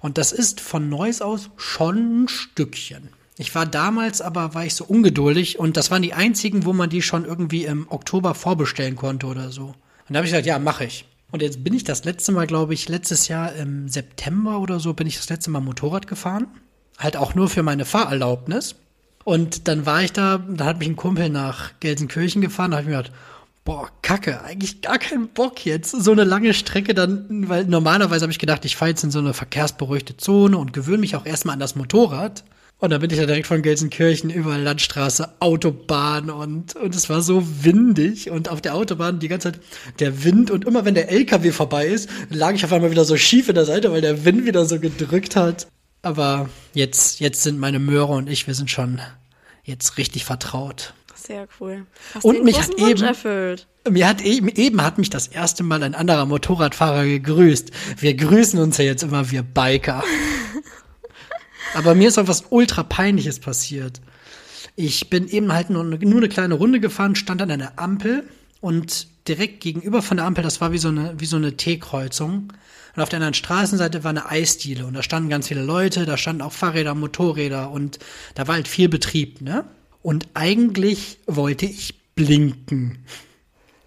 [0.00, 3.10] Und das ist von Neuss aus schon ein Stückchen.
[3.36, 6.88] Ich war damals aber, war ich so ungeduldig und das waren die einzigen, wo man
[6.88, 9.64] die schon irgendwie im Oktober vorbestellen konnte oder so.
[9.66, 9.74] Und
[10.08, 11.04] da habe ich gesagt, ja, mache ich.
[11.30, 14.94] Und jetzt bin ich das letzte Mal, glaube ich, letztes Jahr im September oder so,
[14.94, 16.46] bin ich das letzte Mal Motorrad gefahren.
[16.96, 18.76] Halt auch nur für meine Fahrerlaubnis.
[19.24, 22.84] Und dann war ich da, da hat mich ein Kumpel nach Gelsenkirchen gefahren, da habe
[22.84, 23.12] ich mir gedacht,
[23.64, 25.90] boah, kacke, eigentlich gar keinen Bock jetzt.
[25.90, 29.20] So eine lange Strecke dann, weil normalerweise habe ich gedacht, ich fahre jetzt in so
[29.20, 32.44] eine verkehrsberuhigte Zone und gewöhne mich auch erstmal an das Motorrad.
[32.78, 37.22] Und dann bin ich ja direkt von Gelsenkirchen über Landstraße, Autobahn und, und es war
[37.22, 39.60] so windig und auf der Autobahn die ganze Zeit
[40.00, 43.16] der Wind und immer wenn der LKW vorbei ist, lag ich auf einmal wieder so
[43.16, 45.68] schief in der Seite, weil der Wind wieder so gedrückt hat.
[46.02, 49.00] Aber jetzt, jetzt sind meine Möhre und ich, wir sind schon
[49.64, 50.94] jetzt richtig vertraut.
[51.14, 51.86] Sehr cool.
[52.14, 53.68] Hast und mich hat eben, erfüllt.
[53.88, 57.70] Mir hat eben, eben hat mich das erste Mal ein anderer Motorradfahrer gegrüßt.
[57.98, 60.02] Wir grüßen uns ja jetzt immer, wir Biker.
[61.74, 64.00] Aber mir ist auch was ultra peinliches passiert.
[64.74, 68.28] Ich bin eben halt nur, nur eine kleine Runde gefahren, stand an einer Ampel
[68.60, 72.52] und direkt gegenüber von der Ampel, das war wie so eine, wie so eine T-Kreuzung.
[72.94, 76.16] Und auf der anderen Straßenseite war eine Eisdiele und da standen ganz viele Leute, da
[76.16, 77.98] standen auch Fahrräder, Motorräder und
[78.34, 79.64] da war halt viel Betrieb, ne?
[80.02, 82.98] Und eigentlich wollte ich blinken.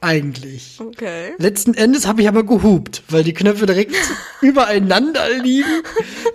[0.02, 0.78] Eigentlich.
[0.80, 1.34] Okay.
[1.38, 3.96] Letzten Endes habe ich aber gehupt, weil die Knöpfe direkt
[4.42, 5.82] übereinander liegen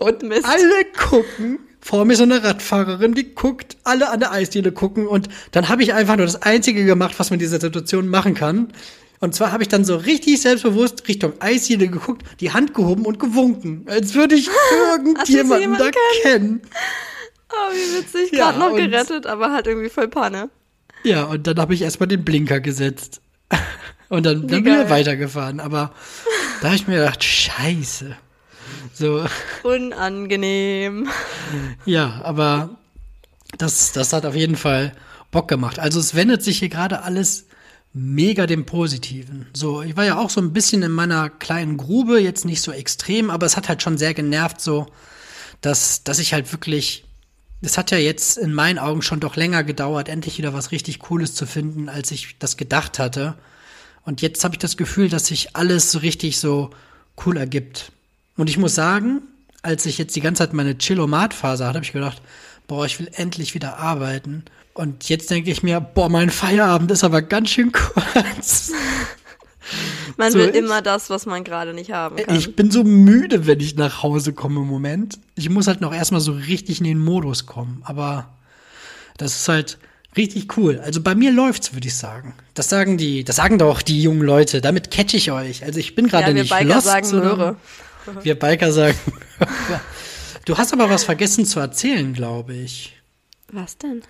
[0.01, 0.45] und Mist.
[0.45, 1.61] alle gucken.
[1.81, 5.83] Vor mir so eine Radfahrerin, die guckt, alle an der Eisdiele gucken und dann habe
[5.83, 8.73] ich einfach nur das Einzige gemacht, was man in dieser Situation machen kann.
[9.21, 13.19] Und zwar habe ich dann so richtig selbstbewusst Richtung Eisdiele geguckt, die Hand gehoben und
[13.19, 14.49] gewunken, als würde ich
[14.93, 15.91] irgendjemanden da
[16.23, 16.63] kennen.
[17.53, 18.33] Oh, wie witzig.
[18.33, 20.49] Ja, Gerade noch gerettet, aber halt irgendwie voll Panne.
[21.03, 23.21] Ja, und dann habe ich erstmal den Blinker gesetzt.
[24.09, 25.61] Und dann, dann bin ich weitergefahren.
[25.61, 25.93] Aber
[26.61, 28.17] da habe ich mir gedacht, scheiße.
[28.93, 29.25] So.
[29.63, 31.09] Unangenehm.
[31.85, 32.71] Ja, aber
[33.57, 34.93] das, das hat auf jeden Fall
[35.31, 35.79] Bock gemacht.
[35.79, 37.47] Also es wendet sich hier gerade alles
[37.93, 39.47] mega dem Positiven.
[39.53, 42.73] So, ich war ja auch so ein bisschen in meiner kleinen Grube, jetzt nicht so
[42.73, 44.87] extrem, aber es hat halt schon sehr genervt, so,
[45.61, 47.05] dass, dass ich halt wirklich,
[47.63, 51.01] es hat ja jetzt in meinen Augen schon doch länger gedauert, endlich wieder was richtig
[51.01, 53.35] Cooles zu finden, als ich das gedacht hatte.
[54.05, 56.71] Und jetzt habe ich das Gefühl, dass sich alles so richtig so
[57.27, 57.93] cool ergibt.
[58.37, 59.23] Und ich muss sagen,
[59.63, 62.23] als ich jetzt die ganze Zeit meine Chill-O-Mat-Phase hatte, habe ich gedacht,
[62.71, 64.45] boah, ich will endlich wieder arbeiten.
[64.75, 68.71] Und jetzt denke ich mir, boah, mein Feierabend ist aber ganz schön kurz.
[70.17, 72.37] Man So will immer das, was man gerade nicht haben kann.
[72.37, 75.19] Ich bin so müde, wenn ich nach Hause komme im Moment.
[75.35, 77.83] Ich muss halt noch erstmal so richtig in den Modus kommen.
[77.85, 78.29] Aber
[79.17, 79.79] das ist halt
[80.17, 80.81] richtig cool.
[80.85, 82.35] Also bei mir läuft's, würde ich sagen.
[82.55, 84.61] Das sagen die, das sagen doch die jungen Leute.
[84.61, 85.65] Damit catch ich euch.
[85.65, 87.57] Also ich bin gerade ja, nicht Biker lost, sagen Möhre.
[88.23, 88.99] Wir Biker sagen.
[90.45, 92.97] du hast aber was vergessen zu erzählen, glaube ich.
[93.53, 94.03] Was denn?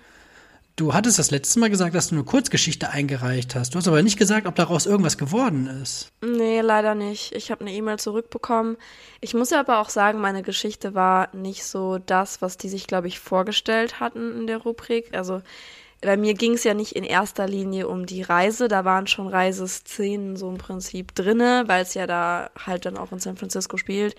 [0.77, 3.73] Du hattest das letzte Mal gesagt, dass du eine Kurzgeschichte eingereicht hast.
[3.73, 6.11] Du hast aber nicht gesagt, ob daraus irgendwas geworden ist.
[6.21, 7.35] Nee, leider nicht.
[7.35, 8.77] Ich habe eine E-Mail zurückbekommen.
[9.19, 12.87] Ich muss ja aber auch sagen, meine Geschichte war nicht so das, was die sich,
[12.87, 15.13] glaube ich, vorgestellt hatten in der Rubrik.
[15.13, 15.41] Also
[16.01, 18.67] bei mir ging es ja nicht in erster Linie um die Reise.
[18.67, 23.11] Da waren schon Reiseszenen so im Prinzip drinne, weil es ja da halt dann auch
[23.11, 24.15] in San Francisco spielt.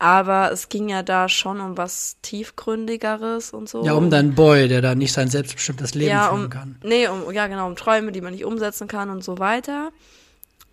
[0.00, 3.84] Aber es ging ja da schon um was tiefgründigeres und so.
[3.84, 6.76] Ja, um deinen Boy, der da nicht sein selbstbestimmtes Leben ja, führen um, kann.
[6.84, 9.90] Nee, um, ja, genau, um Träume, die man nicht umsetzen kann und so weiter.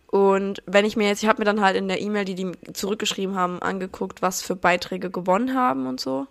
[0.07, 2.51] Und wenn ich mir jetzt, ich habe mir dann halt in der E-Mail, die die
[2.73, 6.27] zurückgeschrieben haben, angeguckt, was für Beiträge gewonnen haben und so.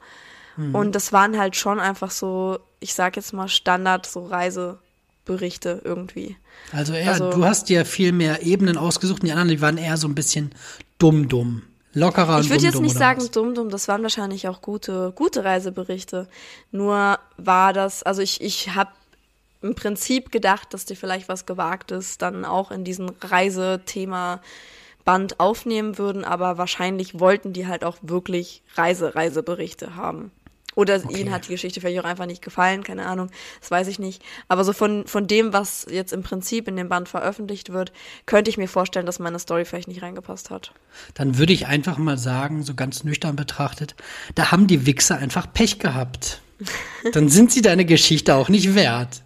[0.57, 6.37] Und das waren halt schon einfach so, ich sag jetzt mal Standard, so Reiseberichte irgendwie.
[6.71, 9.79] Also eher, Also- du hast dir viel mehr Ebenen ausgesucht und die anderen, die waren
[9.79, 10.53] eher so ein bisschen
[10.99, 11.63] dumm-dumm.
[11.95, 13.31] Lockerer Ich würde jetzt nicht sagen was?
[13.31, 16.29] dumm, dumm, das waren wahrscheinlich auch gute, gute Reiseberichte.
[16.71, 18.91] Nur war das, also ich, ich habe
[19.63, 24.41] im Prinzip gedacht, dass die vielleicht was Gewagtes dann auch in diesen Reisethema
[25.05, 30.33] Band aufnehmen würden, aber wahrscheinlich wollten die halt auch wirklich Reise, Reiseberichte haben.
[30.75, 31.21] Oder Okay.
[31.21, 34.23] ihnen hat die Geschichte vielleicht auch einfach nicht gefallen, keine Ahnung, das weiß ich nicht.
[34.49, 37.93] Aber so von, von dem, was jetzt im Prinzip in dem Band veröffentlicht wird,
[38.27, 40.73] könnte ich mir vorstellen, dass meine Story vielleicht nicht reingepasst hat.
[41.15, 43.95] Dann würde ich einfach mal sagen, so ganz nüchtern betrachtet,
[44.35, 46.41] da haben die Wichser einfach Pech gehabt.
[47.13, 49.23] Dann sind sie deine Geschichte auch nicht wert.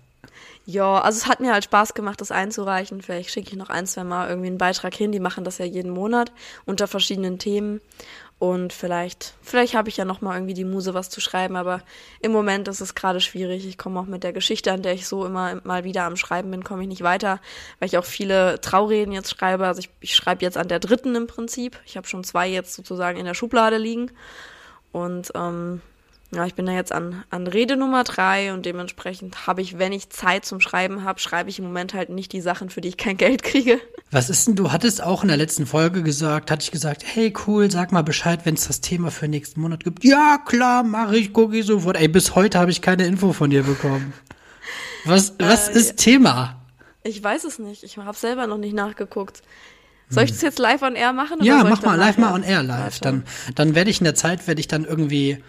[0.65, 3.01] Ja, also es hat mir halt Spaß gemacht, das einzureichen.
[3.01, 5.13] Vielleicht schicke ich noch ein, zwei Mal irgendwie einen Beitrag hin.
[5.13, 6.31] Die machen das ja jeden Monat
[6.67, 7.81] unter verschiedenen Themen.
[8.39, 11.57] Und vielleicht, vielleicht habe ich ja noch mal irgendwie die Muse, was zu schreiben.
[11.57, 11.83] Aber
[12.21, 13.67] im Moment ist es gerade schwierig.
[13.67, 16.51] Ich komme auch mit der Geschichte, an der ich so immer mal wieder am Schreiben
[16.53, 17.41] bin, komme ich nicht weiter,
[17.81, 19.67] weil ich auch viele Traureden jetzt schreibe.
[19.67, 21.81] Also ich, ich schreibe jetzt an der dritten im Prinzip.
[21.85, 24.13] Ich habe schon zwei jetzt sozusagen in der Schublade liegen.
[24.93, 25.83] Und ähm,
[26.31, 29.93] ja, ich bin da jetzt an, an Rede Nummer drei und dementsprechend habe ich, wenn
[29.93, 32.89] ich Zeit zum Schreiben habe, schreibe ich im Moment halt nicht die Sachen, für die
[32.89, 33.81] ich kein Geld kriege.
[34.11, 37.33] Was ist denn, du hattest auch in der letzten Folge gesagt, hatte ich gesagt, hey
[37.47, 40.05] cool, sag mal Bescheid, wenn es das Thema für nächsten Monat gibt.
[40.05, 41.97] Ja, klar, mache ich, gucke ich sofort.
[41.97, 44.13] Ey, bis heute habe ich keine Info von dir bekommen.
[45.05, 46.57] Was, was Äh, ist Thema?
[47.05, 47.85] Ich weiß es nicht.
[47.85, 49.43] Ich habe selber noch nicht nachgeguckt.
[50.11, 51.37] Soll ich das jetzt live on air machen?
[51.39, 52.99] oder Ja, mach mal live mal on air live.
[53.01, 55.43] Dann, dann werde ich in der Zeit, werde ich dann irgendwie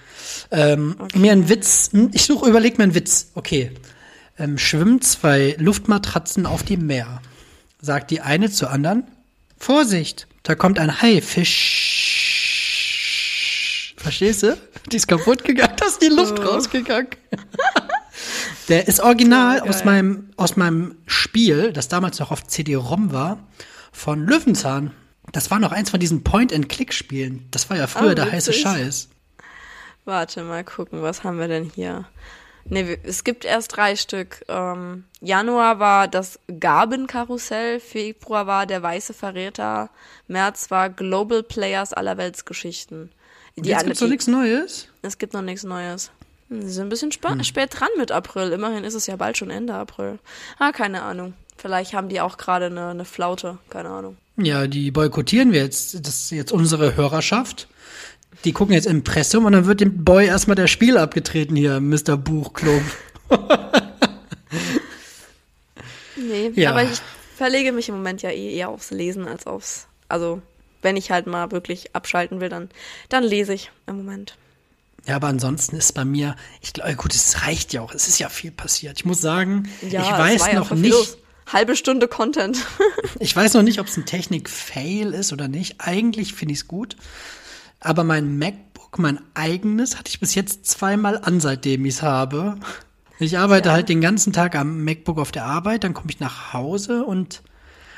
[0.51, 3.31] ähm, mir einen Witz, hm, ich suche, überleg mir einen Witz.
[3.35, 3.71] Okay.
[4.37, 7.21] Ähm, schwimmen zwei Luftmatratzen auf dem Meer.
[7.81, 9.05] Sagt die eine zur anderen,
[9.57, 11.55] Vorsicht, da kommt ein Haifisch.
[13.97, 14.57] Verstehst du?
[14.91, 17.09] Die ist kaputt gegangen, da ist die Luft rausgegangen.
[18.69, 19.69] Der ist original geil.
[19.69, 23.39] aus meinem, aus meinem Spiel, das damals noch auf CD-ROM war,
[23.99, 24.91] von Löwenzahn.
[25.31, 27.47] Das war noch eins von diesen Point-and-Click-Spielen.
[27.51, 28.53] Das war ja früher Ah, der heiße.
[28.53, 29.09] Scheiß.
[30.05, 32.05] Warte mal gucken, was haben wir denn hier?
[32.65, 34.43] Wir- es gibt erst drei Stück.
[34.47, 39.89] Ähm, Januar war das Gabenkarussell, Februar war der Weiße Verräter,
[40.27, 43.11] März war Global Players aller Weltsgeschichten.
[43.55, 44.87] Die Jetzt gibt's doch die- nichts Neues.
[45.01, 46.11] Es gibt noch nichts Neues.
[46.49, 48.51] Hm, Sie sind ein bisschen spa- spät dran mit April.
[48.51, 50.17] Immerhin ist es ja bald schon Ende April.
[50.57, 51.33] Ah, keine Ahnung.
[51.61, 53.57] Vielleicht haben die auch gerade eine, eine Flaute.
[53.69, 54.17] Keine Ahnung.
[54.37, 55.95] Ja, die boykottieren wir jetzt.
[56.07, 57.67] Das ist jetzt unsere Hörerschaft.
[58.45, 62.15] Die gucken jetzt Impressum und dann wird dem Boy erstmal der Spiel abgetreten hier, Mr.
[62.17, 62.81] Buchklub.
[66.15, 66.71] Nee, Ja.
[66.71, 66.99] aber ich
[67.37, 69.87] verlege mich im Moment ja eh eher aufs Lesen als aufs.
[70.09, 70.41] Also,
[70.81, 72.69] wenn ich halt mal wirklich abschalten will, dann,
[73.09, 74.35] dann lese ich im Moment.
[75.05, 77.93] Ja, aber ansonsten ist bei mir, ich glaube, gut, es reicht ja auch.
[77.93, 78.97] Es ist ja viel passiert.
[78.97, 81.17] Ich muss sagen, Ja, ich weiß noch nicht, los.
[81.51, 82.57] Halbe Stunde Content.
[83.21, 85.75] Ich weiß noch nicht, ob es ein Technik-Fail ist oder nicht.
[85.79, 86.95] Eigentlich finde ich es gut.
[87.81, 92.55] Aber mein MacBook, mein eigenes, hatte ich bis jetzt zweimal an, seitdem ich es habe.
[93.19, 93.73] Ich arbeite Ja.
[93.73, 97.41] halt den ganzen Tag am MacBook auf der Arbeit, dann komme ich nach Hause und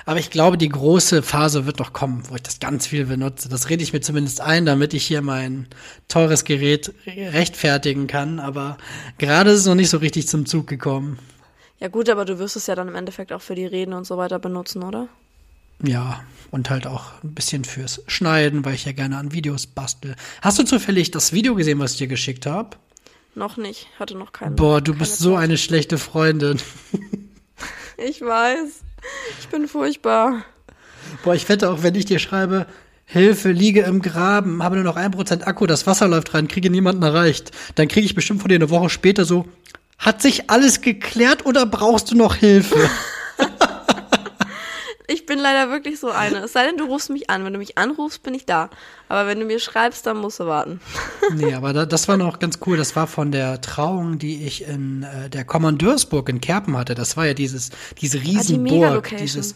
[0.03, 3.47] aber ich glaube, die große Phase wird noch kommen, wo ich das ganz viel benutze.
[3.49, 5.67] Das rede ich mir zumindest ein, damit ich hier mein
[6.07, 8.39] teures Gerät rechtfertigen kann.
[8.39, 8.77] Aber
[9.19, 11.19] gerade ist es noch nicht so richtig zum Zug gekommen.
[11.81, 14.05] Ja gut, aber du wirst es ja dann im Endeffekt auch für die Reden und
[14.05, 15.09] so weiter benutzen, oder?
[15.83, 20.15] Ja, und halt auch ein bisschen fürs Schneiden, weil ich ja gerne an Videos bastel.
[20.41, 22.77] Hast du zufällig das Video gesehen, was ich dir geschickt habe?
[23.33, 23.87] Noch nicht.
[23.97, 24.55] Hatte noch keinen.
[24.55, 26.59] Boah, du bist so eine schlechte Freundin.
[28.03, 28.81] Ich weiß.
[29.39, 30.43] Ich bin furchtbar.
[31.23, 32.65] Boah, ich wette auch, wenn ich dir schreibe,
[33.05, 36.69] Hilfe, liege im Graben, habe nur noch ein Prozent Akku, das Wasser läuft rein, kriege
[36.69, 37.51] niemanden erreicht.
[37.75, 39.45] Dann kriege ich bestimmt von dir eine Woche später so,
[40.01, 42.89] hat sich alles geklärt oder brauchst du noch Hilfe?
[45.11, 46.37] Ich bin leider wirklich so eine.
[46.37, 47.43] Es sei denn, du rufst mich an.
[47.43, 48.69] Wenn du mich anrufst, bin ich da.
[49.09, 50.79] Aber wenn du mir schreibst, dann musst du warten.
[51.35, 52.77] nee, aber da, das war noch ganz cool.
[52.77, 56.95] Das war von der Trauung, die ich in äh, der Kommandeursburg in Kerpen hatte.
[56.95, 59.17] Das war ja dieses, diese Ah, die Riesenburg.
[59.17, 59.55] Dieses,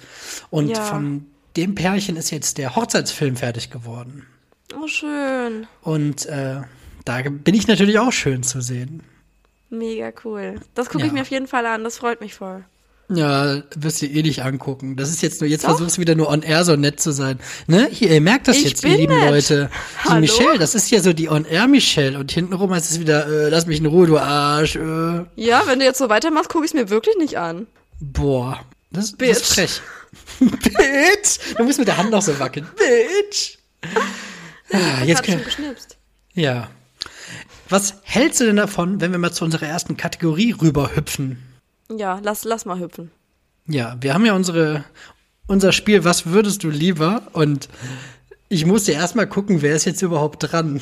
[0.49, 0.81] und Ja.
[0.83, 4.25] von dem Pärchen ist jetzt der Hochzeitsfilm fertig geworden.
[4.77, 5.67] Oh, schön.
[5.83, 6.63] Und äh,
[7.05, 9.03] da bin ich natürlich auch schön zu sehen.
[9.69, 10.55] Mega cool.
[10.73, 11.07] Das gucke Ja.
[11.07, 11.83] ich mir auf jeden Fall an.
[11.83, 12.63] Das freut mich voll.
[13.07, 14.95] Ja, wirst du eh nicht angucken.
[14.95, 15.69] Das ist jetzt nur, jetzt Doch.
[15.71, 17.39] versuchst du wieder nur on air so nett zu sein.
[17.67, 17.87] Ne?
[17.91, 19.29] Hier, ihr merkt das Ich jetzt, ihr lieben nett.
[19.29, 19.69] Leute.
[20.05, 20.21] Die Hallo?
[20.21, 22.17] Michelle, das ist ja so die on air Michelle.
[22.17, 24.75] Und hintenrum heißt es wieder, äh, lass mich in Ruhe, du Arsch.
[24.75, 25.25] Äh.
[25.35, 27.67] Ja, wenn du jetzt so weitermachst, gucke ich es mir wirklich nicht an.
[27.99, 28.59] Boah,
[28.91, 29.29] das, das Bitch.
[29.31, 29.81] ist frech.
[30.39, 31.55] Bitch!
[31.57, 32.67] Du musst mit der Hand noch so wackeln.
[32.75, 33.57] Bitch!
[34.71, 35.97] Ah, jetzt können, geschnipst.
[36.33, 36.69] ja.
[37.69, 41.41] Was hältst du denn davon, wenn wir mal zu unserer ersten Kategorie rüberhüpfen?
[41.89, 43.11] Ja, lass, lass mal hüpfen.
[43.67, 44.83] Ja, wir haben ja unsere,
[45.47, 47.23] unser Spiel Was würdest du lieber?
[47.33, 47.69] Und
[48.49, 50.81] ich musste erstmal gucken, wer ist jetzt überhaupt dran?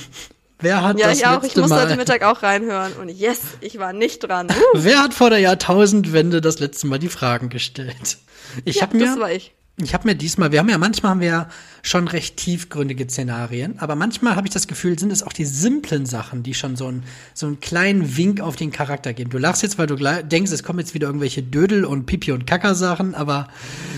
[0.60, 1.43] Wer hat Ja, das ich auch.
[1.43, 2.93] Ich musste Mal, heute Mittag auch reinhören.
[2.93, 4.50] Und yes, ich war nicht dran.
[4.50, 8.17] Uh, Wer hat vor der Jahrtausendwende das letzte Mal die Fragen gestellt?
[8.65, 9.54] Ich ja, habe mir das war ich.
[9.77, 11.49] Ich habe mir diesmal, wir haben ja manchmal haben wir ja
[11.81, 16.05] schon recht tiefgründige Szenarien, aber manchmal habe ich das Gefühl, sind es auch die simplen
[16.05, 19.31] Sachen, die schon so, ein, so einen kleinen Wink auf den Charakter geben.
[19.31, 22.45] Du lachst jetzt, weil du denkst, es kommen jetzt wieder irgendwelche Dödel und Pipi und
[22.45, 23.47] Kacker Sachen, aber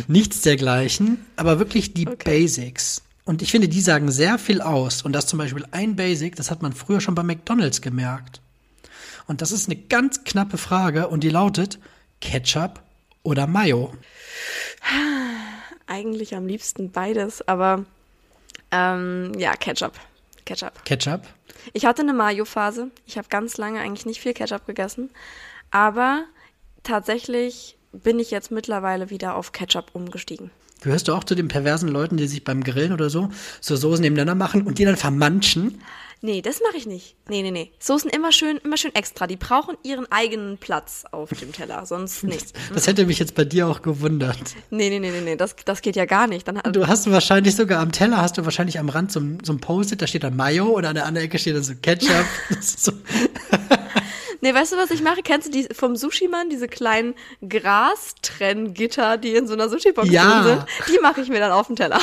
[0.08, 1.18] nichts dergleichen.
[1.36, 2.24] Aber wirklich die Okay.
[2.24, 3.02] Basics.
[3.26, 5.02] Und ich finde, die sagen sehr viel aus.
[5.02, 8.40] Und das zum Beispiel ein Basic, das hat man früher schon bei McDonalds gemerkt.
[9.28, 11.80] Und das ist eine ganz knappe Frage und die lautet
[12.22, 12.82] Ketchup
[13.24, 13.94] oder Mayo.
[15.88, 17.86] Eigentlich am liebsten beides, aber
[18.72, 19.94] ähm, ja, Ketchup.
[20.46, 20.84] Ketchup.
[20.86, 21.22] Ketchup?
[21.74, 22.92] Ich hatte eine Mayo-Phase.
[23.06, 25.10] Ich habe ganz lange eigentlich nicht viel Ketchup gegessen.
[25.72, 26.26] Aber
[26.84, 30.52] tatsächlich bin ich jetzt mittlerweile wieder auf Ketchup umgestiegen.
[30.82, 33.30] Gehörst du auch zu den perversen Leuten, die sich beim Grillen oder so
[33.62, 35.82] so Soßen nebeneinander machen und die dann vermanschen?
[36.22, 37.16] Nee, das mache ich nicht.
[37.30, 37.72] Nee, nee, nee.
[37.80, 39.28] Soßen immer schön, immer schön extra.
[39.28, 42.54] Die brauchen ihren eigenen Platz auf dem Teller, sonst nicht.
[42.74, 44.56] Das hätte mich jetzt bei dir auch gewundert.
[44.72, 45.36] Nee, nee, nee, nee, nee.
[45.36, 46.48] Das, das geht ja gar nicht.
[46.48, 49.54] Dann, Du hast wahrscheinlich sogar am Teller, hast du wahrscheinlich am Rand so ein, so
[49.54, 52.26] ein Post-it, da steht dann Mayo und an der anderen Ecke steht dann so Ketchup.
[52.50, 52.92] Das ist so,
[54.42, 55.22] Nee, weißt du, was ich mache?
[55.24, 57.16] Kennst du die vom Sushi-Mann, diese kleinen
[57.48, 60.44] Grastrenngitter, die in so einer Sushi-Box Ja.
[60.44, 60.66] drin sind?
[60.96, 62.00] Die mache ich mir dann auf den Teller.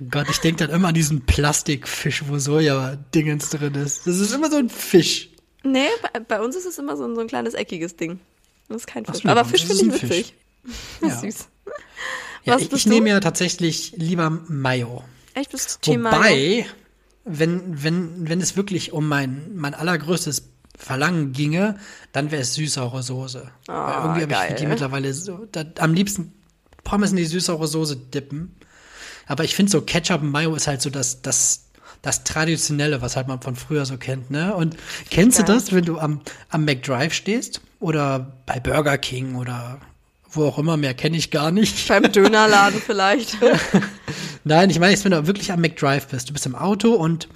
[0.00, 4.06] oh Gott, ich denke dann immer an diesen Plastikfisch, wo Soja-Dingens drin ist.
[4.06, 5.30] Das ist immer so ein Fisch.
[5.62, 8.20] Nee, bei, bei uns ist es immer so ein, so ein kleines eckiges Ding.
[8.68, 9.22] Das ist kein Ach Fisch.
[9.22, 10.34] so, Aber Fisch finde ich witzig.
[11.02, 11.10] Ja.
[11.10, 11.48] Süß.
[12.44, 15.04] Ja, ich ich nehme ja tatsächlich lieber Mayo.
[15.34, 16.16] Echt, bist du Team Mayo?
[16.16, 16.66] Wobei,
[17.26, 21.78] wenn, wenn, wenn es wirklich um mein, mein allergrößtes Verlangen ginge,
[22.12, 23.48] dann wäre es süß-saure Soße.
[23.66, 26.32] Weil Ah, irgendwie habe ich die mittlerweile so, da, am liebsten
[26.82, 28.54] Pommes in die süß-saure Soße dippen.
[29.26, 31.66] Aber ich finde so Ketchup und Mayo ist halt so das, das,
[32.02, 34.54] das Traditionelle, was halt man von früher so kennt, ne?
[34.54, 34.76] Und
[35.10, 35.54] kennst du Geil.
[35.54, 39.78] das, wenn du am, am McDrive stehst oder bei Burger King oder
[40.30, 41.88] wo auch immer, mehr kenne ich gar nicht.
[41.88, 43.38] Beim Dönerladen vielleicht.
[44.44, 46.28] Nein, ich meine wenn du wirklich am McDrive bist.
[46.28, 47.28] Du bist im Auto und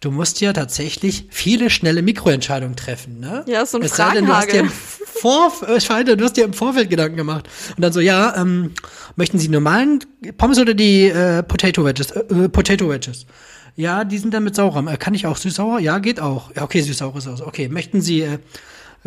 [0.00, 3.44] du musst ja tatsächlich viele schnelle Mikroentscheidungen treffen, ne?
[3.46, 4.98] Ja, so ein Es sei denn, du hast dir im Fragenhagel.
[5.20, 7.48] Vor, äh, du hast dir im Vorfeld Gedanken gemacht.
[7.76, 8.72] Und dann so, ja, ähm,
[9.16, 10.00] möchten Sie normalen
[10.36, 12.10] Pommes oder die äh, Potato Wedges?
[12.12, 13.26] Äh, äh, Potato Wedges.
[13.74, 14.88] Ja, die sind dann mit Sauerrahm.
[14.88, 15.80] Äh, kann ich auch süß-sauer?
[15.80, 16.54] Ja, geht auch.
[16.54, 17.42] Ja, okay, süß-saure Sauce.
[17.42, 18.38] Okay, möchten Sie äh,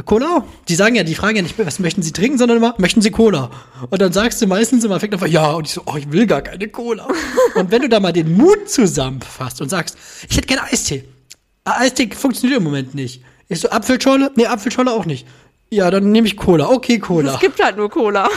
[0.06, 0.46] Cola?
[0.68, 3.12] Die sagen ja, die fragen ja nicht, was möchten Sie trinken, sondern immer, möchten Sie
[3.12, 3.52] Cola?
[3.90, 6.28] Und dann sagst du meistens immer, fängt einfach, ja, und ich so, oh, ich will
[6.28, 7.08] gar keine Cola.
[7.56, 9.98] und wenn du da mal den Mut zusammenfasst und sagst,
[10.30, 11.04] ich hätte gerne Eistee.
[11.66, 13.22] Ah, Eistee funktioniert im Moment nicht.
[13.50, 14.32] Ich so, Apfelscholle?
[14.36, 15.28] Nee, Apfelscholle auch nicht.
[15.70, 16.70] Ja, dann nehme ich Cola.
[16.70, 17.34] Okay, Cola.
[17.34, 18.30] Es gibt halt nur Cola.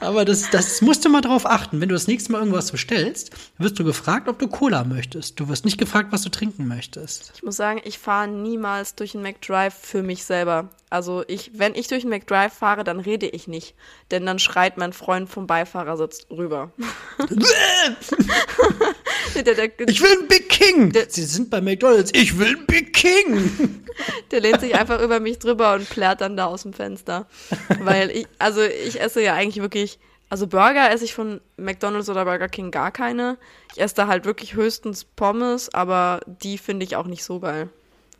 [0.00, 1.80] Aber das, das musst du mal drauf achten.
[1.80, 5.38] Wenn du das nächste Mal irgendwas bestellst, wirst du gefragt, ob du Cola möchtest.
[5.40, 7.32] Du wirst nicht gefragt, was du trinken möchtest.
[7.34, 10.70] Ich muss sagen, ich fahre niemals durch einen McDrive für mich selber.
[10.90, 13.74] Also ich, wenn ich durch einen McDrive fahre, dann rede ich nicht.
[14.10, 16.72] Denn dann schreit mein Freund vom Beifahrersitz rüber.
[19.34, 20.92] der, der, der, Ich will einen Big King.
[21.08, 22.10] Sie sind bei McDonalds.
[22.14, 23.84] Ich will einen Big King.
[24.30, 27.26] der lehnt sich einfach über mich drüber und plärt dann da aus dem Fenster.
[27.80, 29.98] Weil ich, also ich esse ja eigentlich wirklich,
[30.28, 33.38] also Burger esse ich von McDonalds oder Burger King gar keine.
[33.74, 37.68] Ich esse da halt wirklich höchstens Pommes, aber die finde ich auch nicht so geil.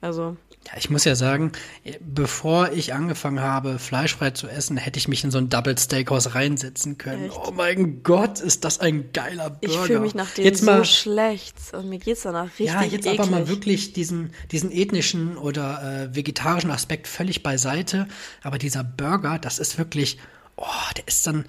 [0.01, 0.37] Also.
[0.67, 1.53] Ja, ich muss ja sagen,
[2.01, 6.35] bevor ich angefangen habe, fleischfrei zu essen, hätte ich mich in so ein Double Steakhouse
[6.35, 7.27] reinsetzen können.
[7.27, 7.39] Echt?
[7.45, 9.59] Oh mein Gott, ist das ein geiler Burger.
[9.61, 11.57] Ich fühle mich nach dem jetzt so mal, schlecht.
[11.73, 13.21] Und mir geht's danach richtig Ja, jetzt eklig.
[13.21, 18.09] aber mal wirklich diesen, diesen ethnischen oder äh, vegetarischen Aspekt völlig beiseite.
[18.43, 20.19] Aber dieser Burger, das ist wirklich,
[20.57, 20.65] oh,
[20.97, 21.45] der ist dann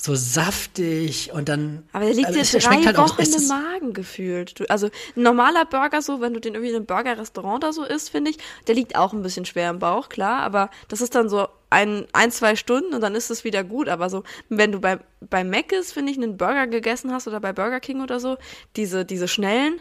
[0.00, 1.82] so saftig und dann.
[1.92, 4.58] Aber der liegt also dir drei halt auch- Wochen es im ist- Magen gefühlt.
[4.60, 4.86] Du, also
[5.16, 8.30] ein normaler Burger so, wenn du den irgendwie in einem Burger-Restaurant oder so isst, finde
[8.30, 8.38] ich,
[8.68, 10.40] der liegt auch ein bisschen schwer im Bauch, klar.
[10.42, 13.88] Aber das ist dann so ein, ein zwei Stunden und dann ist es wieder gut.
[13.88, 17.52] Aber so, wenn du bei, bei Mc's, finde ich, einen Burger gegessen hast oder bei
[17.52, 18.36] Burger King oder so,
[18.76, 19.80] diese, diese schnellen,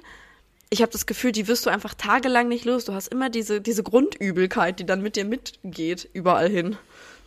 [0.69, 2.85] ich habe das Gefühl, die wirst du einfach tagelang nicht los.
[2.85, 6.75] Du hast immer diese, diese Grundübelkeit, die dann mit dir mitgeht, überall hin.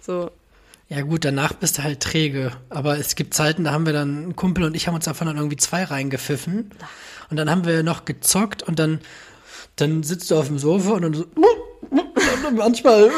[0.01, 0.31] So,
[0.91, 2.51] Ja gut, danach bist du halt träge.
[2.69, 5.29] Aber es gibt Zeiten, da haben wir dann, ein Kumpel und ich haben uns davon
[5.29, 6.71] dann irgendwie zwei reingepfiffen.
[7.31, 8.99] Und dann haben wir noch gezockt und dann,
[9.77, 11.27] dann sitzt du auf dem Sofa und dann so,
[12.49, 13.09] und manchmal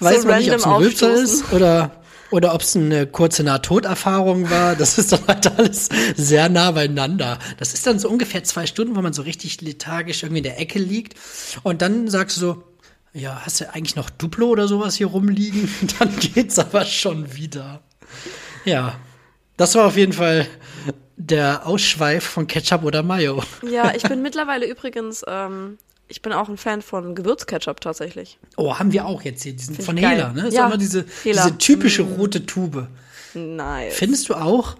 [0.00, 4.50] weiß man nicht, ob es ein Rülpser ist oder, oder ob es eine kurze Nahtoderfahrung
[4.50, 4.76] war.
[4.76, 7.38] Das ist dann halt alles sehr nah beieinander.
[7.58, 10.60] Das ist dann so ungefähr zwei Stunden, wo man so richtig lethargisch irgendwie in der
[10.60, 11.14] Ecke liegt.
[11.62, 12.62] Und dann sagst du so,
[13.16, 15.68] ja, hast du eigentlich noch Duplo oder sowas hier rumliegen?
[15.98, 17.80] Dann geht's aber schon wieder.
[18.64, 18.98] Ja,
[19.56, 20.46] das war auf jeden Fall
[21.16, 23.42] der Ausschweif von Ketchup oder Mayo.
[23.70, 28.38] Ja, ich bin mittlerweile übrigens, ähm, ich bin auch ein Fan von Gewürzketchup tatsächlich.
[28.56, 29.96] Oh, haben wir auch jetzt hier, diesen Find von.
[29.96, 30.48] Hela, ne?
[30.48, 31.44] Ist Ja, immer diese, Hela.
[31.44, 32.86] diese typische rote Tube.
[33.34, 33.94] Nice.
[33.94, 34.76] Findest du auch,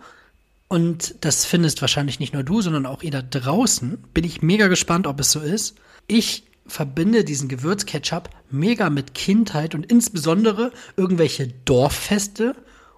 [0.68, 4.68] und das findest wahrscheinlich nicht nur du, sondern auch ihr da draußen, bin ich mega
[4.68, 5.76] gespannt, ob es so ist.
[6.06, 12.54] Ich verbinde diesen Gewürzketchup mega mit Kindheit und insbesondere irgendwelche Dorffeste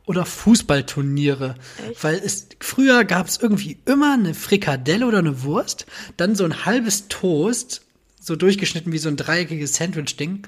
[0.06, 1.54] oder Fußballturniere.
[1.90, 2.04] Echt?
[2.04, 6.64] Weil es früher gab es irgendwie immer eine Frikadelle oder eine Wurst, dann so ein
[6.64, 7.82] halbes Toast,
[8.20, 10.46] so durchgeschnitten wie so ein dreieckiges Sandwich-Ding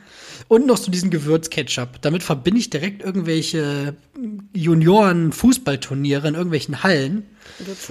[0.48, 2.00] und noch so diesen Gewürzketchup.
[2.02, 3.96] Damit verbinde ich direkt irgendwelche
[4.52, 7.24] Junioren-Fußballturniere in irgendwelchen Hallen.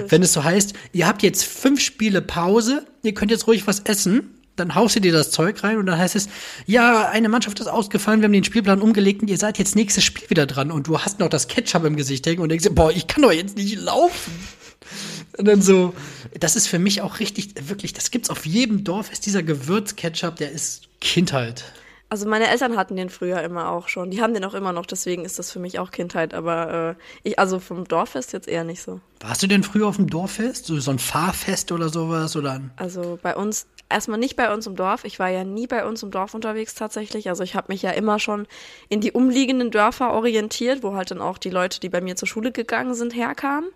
[0.08, 3.82] Wenn es so heißt, ihr habt jetzt fünf Spiele Pause, ihr könnt jetzt ruhig was
[3.82, 6.30] essen, dann haust du dir das Zeug rein und dann heißt es,
[6.66, 10.04] ja, eine Mannschaft ist ausgefallen, wir haben den Spielplan umgelegt und ihr seid jetzt nächstes
[10.04, 12.92] Spiel wieder dran und du hast noch das Ketchup im Gesicht hängen und denkst, boah,
[12.92, 14.34] ich kann doch jetzt nicht laufen.
[15.38, 15.94] Und dann so,
[16.38, 20.36] das ist für mich auch richtig, wirklich, das gibt's auf jedem Dorf, ist dieser Gewürzketchup,
[20.36, 21.64] der ist Kindheit.
[22.12, 24.10] Also meine Eltern hatten den früher immer auch schon.
[24.10, 26.34] Die haben den auch immer noch, deswegen ist das für mich auch Kindheit.
[26.34, 29.00] Aber äh, ich, also vom Dorffest jetzt eher nicht so.
[29.20, 30.66] Warst du denn früher auf dem Dorffest?
[30.66, 32.36] So, so ein Fahrfest oder sowas?
[32.36, 35.04] Oder Also bei uns, erstmal nicht bei uns im Dorf.
[35.04, 37.30] Ich war ja nie bei uns im Dorf unterwegs tatsächlich.
[37.30, 38.48] Also ich habe mich ja immer schon
[38.88, 42.28] in die umliegenden Dörfer orientiert, wo halt dann auch die Leute, die bei mir zur
[42.28, 43.70] Schule gegangen sind, herkamen.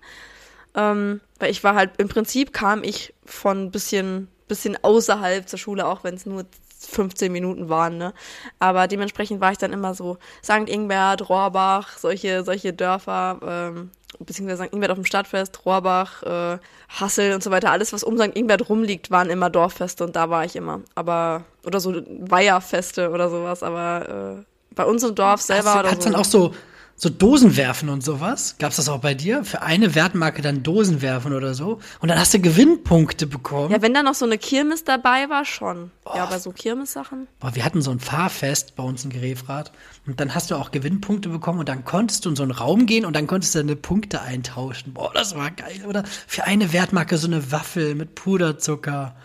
[0.76, 5.86] Ähm, weil ich war halt, im Prinzip kam ich von bisschen, bisschen außerhalb zur Schule,
[5.86, 6.46] auch wenn es nur
[6.80, 8.14] 15 Minuten waren, ne?
[8.60, 10.68] Aber dementsprechend war ich dann immer so St.
[10.68, 14.74] Ingbert, Rohrbach, solche, solche Dörfer, ähm, beziehungsweise St.
[14.74, 16.58] Ingbert auf dem Stadtfest, Rohrbach, äh,
[16.90, 17.72] Hassel und so weiter.
[17.72, 18.36] Alles, was um St.
[18.36, 20.82] Ingbert rumliegt, waren immer Dorffeste und da war ich immer.
[20.96, 24.44] Aber, oder so Weiherfeste oder sowas, aber äh,
[24.76, 26.10] bei uns im Dorf selber Hast du oder hat's so.
[26.10, 26.54] dann auch so,
[26.96, 28.56] so Dosen werfen und sowas?
[28.60, 29.44] Gab's das auch bei dir?
[29.44, 31.80] Für eine Wertmarke dann Dosen werfen oder so?
[32.00, 33.72] Und dann hast du Gewinnpunkte bekommen?
[33.72, 35.92] ja, wenn da noch so eine Kirmes dabei war, schon.
[36.06, 36.12] Oh.
[36.16, 37.28] Ja, bei so Kirmessachen.
[37.40, 39.72] Boah, wir hatten so ein Fahrfest bei uns in Grefrath
[40.08, 42.86] und dann hast du auch Gewinnpunkte bekommen und dann konntest du in so einen Raum
[42.86, 44.94] gehen und dann konntest du deine Punkte eintauschen.
[44.94, 46.04] Boah, das war geil, oder?
[46.28, 49.16] Für eine Wertmarke so eine Waffel mit Puderzucker.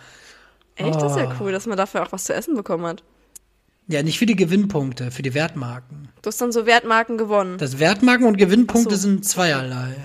[0.75, 1.21] Echt, das ist Oh.
[1.21, 3.03] ja cool, dass man dafür auch was zu essen bekommen hat.
[3.89, 6.09] Ja, nicht für die Gewinnpunkte, für die Wertmarken.
[6.21, 7.57] Du hast dann so Wertmarken gewonnen.
[7.57, 9.01] Das Wertmarken und Gewinnpunkte so.
[9.01, 9.95] sind zweierlei.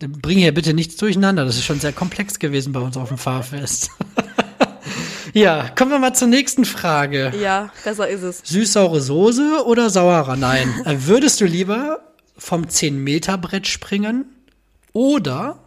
[0.00, 1.44] Dann Bring hier bitte nichts durcheinander.
[1.44, 3.90] Das ist schon sehr komplex gewesen bei uns auf dem Fahrfest.
[5.32, 7.32] ja, kommen wir mal zur nächsten Frage.
[7.40, 8.42] Ja, besser ist es.
[8.42, 10.34] Süß-saure Soße oder saurer?
[10.34, 10.68] Nein.
[10.84, 12.00] Äh, Würdest du lieber
[12.36, 14.24] vom 10-Meter-Brett springen
[14.92, 15.60] oder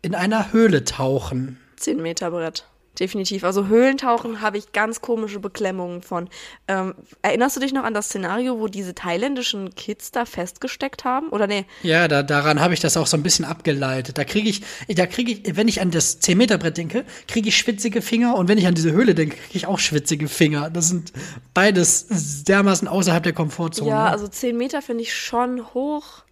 [0.00, 1.58] in einer Höhle tauchen?
[1.74, 2.66] 10 Meter Brett.
[2.98, 3.44] Definitiv.
[3.44, 6.28] Also Höhlentauchen habe ich ganz komische Beklemmungen von.
[6.68, 11.28] Ähm, erinnerst du dich noch an das Szenario, wo diese thailändischen Kids da festgesteckt haben?
[11.28, 11.64] Oder nee?
[11.82, 14.18] Ja, da, daran habe ich das auch so ein bisschen abgeleitet.
[14.18, 18.02] Da kriege ich, da kriege ich, wenn ich an das 10-Meter-Brett denke, kriege ich schwitzige
[18.02, 20.68] Finger und wenn ich an diese Höhle denke, kriege ich auch schwitzige Finger.
[20.68, 21.12] Das sind
[21.54, 23.90] beides dermaßen außerhalb der Komfortzone.
[23.90, 26.24] Ja, also 10 Meter finde ich schon hoch.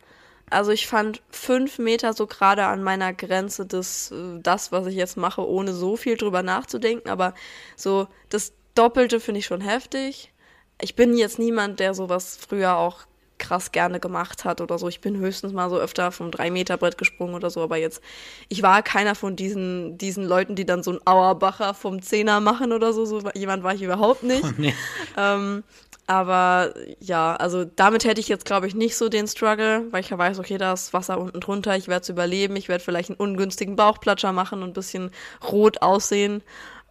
[0.51, 4.94] Also ich fand 5 Meter so gerade an meiner Grenze des, äh, das, was ich
[4.96, 7.09] jetzt mache, ohne so viel drüber nachzudenken.
[7.11, 7.34] Aber
[7.76, 10.32] so das Doppelte finde ich schon heftig.
[10.80, 13.07] Ich bin jetzt niemand, der sowas früher auch
[13.39, 14.89] krass gerne gemacht hat oder so.
[14.89, 18.03] Ich bin höchstens mal so öfter vom 3-Meter-Brett gesprungen oder so, aber jetzt,
[18.49, 22.72] ich war keiner von diesen, diesen Leuten, die dann so ein Auerbacher vom Zehner machen
[22.72, 23.05] oder so.
[23.05, 24.45] so jemand war ich überhaupt nicht.
[24.45, 24.74] Oh, nee.
[25.16, 25.62] ähm,
[26.07, 30.09] aber ja, also damit hätte ich jetzt, glaube ich, nicht so den Struggle, weil ich
[30.09, 33.11] ja weiß, okay, da ist Wasser unten drunter, ich werde es überleben, ich werde vielleicht
[33.11, 35.11] einen ungünstigen Bauchplatscher machen und ein bisschen
[35.47, 36.43] rot aussehen.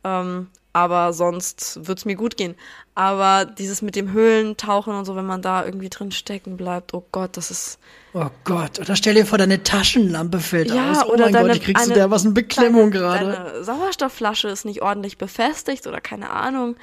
[0.03, 2.55] Ähm, aber sonst wird es mir gut gehen.
[2.93, 7.03] Aber dieses mit dem Höhlentauchen und so, wenn man da irgendwie drin stecken bleibt, oh
[7.11, 7.79] Gott, das ist.
[8.13, 11.05] Oh Gott, oder stell dir vor, deine Taschenlampe fällt ja, aus.
[11.05, 13.31] Oh oder mein deine, Gott, kriegst eine, du da was in Beklemmung gerade.
[13.31, 16.75] Deine Sauerstoffflasche ist nicht ordentlich befestigt oder keine Ahnung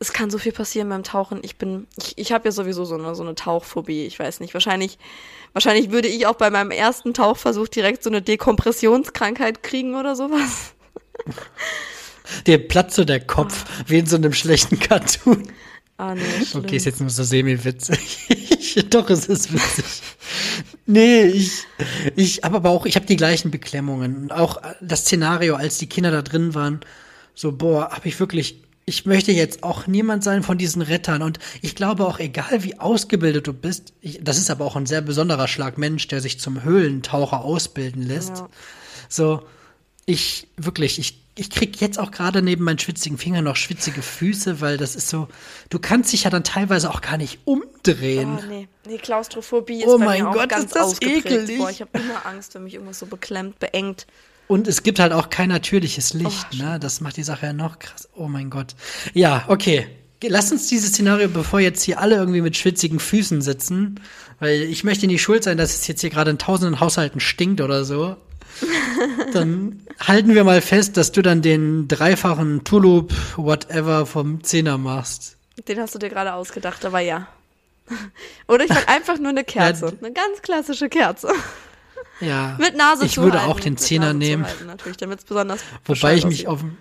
[0.00, 1.40] es kann so viel passieren beim Tauchen.
[1.42, 4.04] Ich bin, ich, ich habe ja sowieso so eine, so eine Tauchphobie.
[4.06, 4.52] Ich weiß nicht.
[4.52, 4.98] Wahrscheinlich,
[5.52, 10.74] wahrscheinlich würde ich auch bei meinem ersten Tauchversuch direkt so eine Dekompressionskrankheit kriegen oder sowas.
[12.46, 13.84] Der platzt so der Kopf, oh.
[13.86, 15.48] wie in so einem schlechten Cartoon.
[15.96, 16.64] Ah, nee, schlimm.
[16.64, 18.84] Okay, ist jetzt nur so semi-witzig.
[18.90, 20.02] Doch, es ist witzig.
[20.86, 21.64] Nee, ich,
[22.16, 24.32] ich habe aber auch, ich habe die gleichen Beklemmungen.
[24.32, 26.80] auch das Szenario, als die Kinder da drin waren,
[27.34, 31.22] so, boah, habe ich wirklich ich möchte jetzt auch niemand sein von diesen Rettern.
[31.22, 34.86] Und ich glaube auch, egal wie ausgebildet du bist, ich, das ist aber auch ein
[34.86, 38.38] sehr besonderer Schlag Mensch, der sich zum Höhlentaucher ausbilden lässt.
[38.38, 38.48] Ja.
[39.08, 39.42] So,
[40.06, 44.60] ich wirklich, ich, ich krieg jetzt auch gerade neben meinen schwitzigen Fingern noch schwitzige Füße,
[44.60, 45.28] weil das ist so,
[45.68, 48.38] du kannst dich ja dann teilweise auch gar nicht umdrehen.
[48.40, 48.68] Oh, nee.
[48.86, 51.26] Nee, Klaustrophobie ist oh bei mir auch Gott, ganz ist das ausgeprägt.
[51.26, 51.58] Ekelig.
[51.58, 54.06] Boah, ich habe immer Angst, wenn mich irgendwas so beklemmt, beengt.
[54.46, 56.78] Und es gibt halt auch kein natürliches Licht, oh, ne?
[56.78, 58.08] Das macht die Sache ja noch krass.
[58.14, 58.76] Oh mein Gott.
[59.14, 59.88] Ja, okay.
[60.22, 64.00] Lass uns dieses Szenario, bevor jetzt hier alle irgendwie mit schwitzigen Füßen sitzen,
[64.38, 67.60] weil ich möchte nicht schuld sein, dass es jetzt hier gerade in tausenden Haushalten stinkt
[67.60, 68.16] oder so.
[69.32, 75.36] Dann halten wir mal fest, dass du dann den dreifachen Tulip whatever vom Zehner machst.
[75.68, 77.28] Den hast du dir gerade ausgedacht, aber ja.
[78.48, 79.96] Oder ich sag einfach nur eine Kerze.
[80.00, 81.32] eine ganz klassische Kerze.
[82.20, 82.56] Ja.
[82.60, 84.44] Mit Nase Ich würde auch den Zehner nehmen.
[84.44, 86.76] Halten, natürlich, damit es besonders Wobei ich mich auf dem,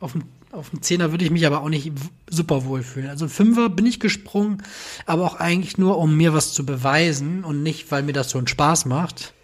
[0.00, 1.92] auf dem auf dem Zehner würde ich mich aber auch nicht
[2.30, 3.08] super wohl fühlen.
[3.08, 4.62] Also Fünfer bin ich gesprungen,
[5.04, 8.38] aber auch eigentlich nur, um mir was zu beweisen und nicht, weil mir das so
[8.38, 9.34] einen Spaß macht.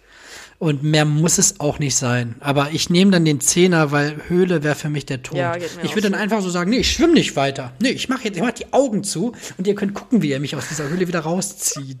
[0.59, 2.35] Und mehr muss es auch nicht sein.
[2.39, 5.37] Aber ich nehme dann den Zehner, weil Höhle wäre für mich der Tod.
[5.37, 7.73] Ja, ich würde dann einfach so sagen, nee, ich schwimme nicht weiter.
[7.81, 10.39] Nee, ich mache jetzt, ich mach die Augen zu und ihr könnt gucken, wie er
[10.39, 11.99] mich aus dieser Höhle wieder rauszieht.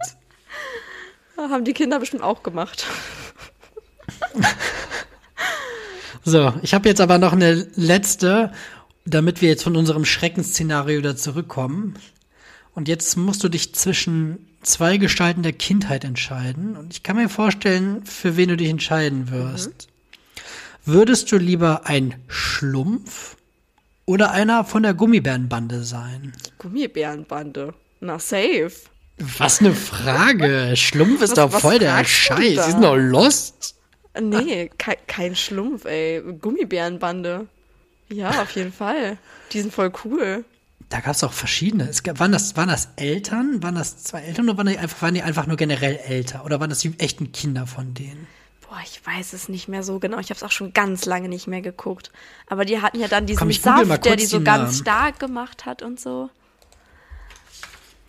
[1.37, 2.85] Haben die Kinder bestimmt auch gemacht.
[6.23, 8.53] so, ich habe jetzt aber noch eine letzte,
[9.05, 11.95] damit wir jetzt von unserem Schreckensszenario wieder zurückkommen.
[12.75, 16.75] Und jetzt musst du dich zwischen zwei Gestalten der Kindheit entscheiden.
[16.75, 19.87] Und ich kann mir vorstellen, für wen du dich entscheiden wirst.
[20.85, 20.93] Mhm.
[20.93, 23.37] Würdest du lieber ein Schlumpf
[24.05, 26.33] oder einer von der Gummibärenbande sein?
[26.57, 27.73] Gummibärenbande?
[28.01, 28.71] Na, safe.
[29.17, 30.73] Was eine Frage.
[30.75, 32.37] Schlumpf ist was, doch voll der Scheiß.
[32.39, 33.75] Die sind doch lost.
[34.19, 36.21] Nee, kein, kein Schlumpf, ey.
[36.39, 37.47] Gummibärenbande.
[38.09, 39.17] Ja, auf jeden Fall.
[39.51, 40.43] Die sind voll cool.
[40.93, 41.89] Da gab es auch verschiedene.
[41.89, 43.63] Es gab, waren, das, waren das Eltern?
[43.63, 46.45] Waren das zwei Eltern oder waren die, einfach, waren die einfach nur generell älter?
[46.45, 48.27] Oder waren das die echten Kinder von denen?
[48.61, 50.19] Boah, ich weiß es nicht mehr so genau.
[50.19, 52.11] Ich habe es auch schon ganz lange nicht mehr geguckt.
[52.45, 55.81] Aber die hatten ja dann diesen Komm, Saft, der die so ganz stark gemacht hat
[55.81, 56.29] und so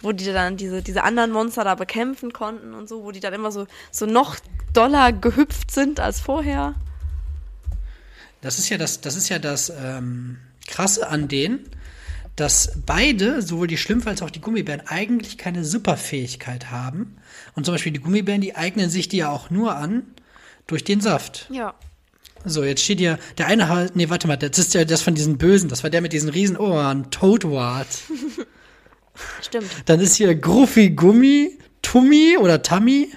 [0.01, 3.33] wo die dann diese, diese anderen Monster da bekämpfen konnten und so, wo die dann
[3.33, 4.37] immer so, so noch
[4.75, 6.75] doller gehüpft sind als vorher.
[8.43, 11.71] Das ist ja das, das ist ja das ähm, Krasse an denen,
[12.37, 17.17] dass beide, sowohl die Schlümpfe als auch die Gummibären, eigentlich keine Superfähigkeit haben.
[17.55, 20.03] Und zum Beispiel die Gummibären, die eignen sich die ja auch nur an
[20.67, 21.47] durch den Saft.
[21.51, 21.75] Ja.
[22.45, 25.39] So, jetzt steht hier, der eine, nee, warte mal, das ist ja das von diesen
[25.39, 27.89] Bösen, das war der mit diesen riesen Ohren, Toadwart.
[29.41, 29.71] Stimmt.
[29.87, 33.11] Dann ist hier Gruffy Gummi, Tummi oder Tammy,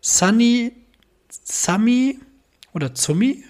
[0.00, 0.72] Sunny,
[1.44, 2.18] Sammy
[2.74, 3.44] oder Zummi,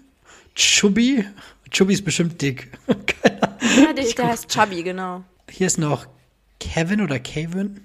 [0.54, 1.24] Chubby.
[1.70, 2.70] Chubby ist bestimmt dick.
[3.78, 5.24] ja, der, der heißt Chubby, genau.
[5.50, 6.06] Hier ist noch
[6.60, 7.80] Kevin oder Kevin.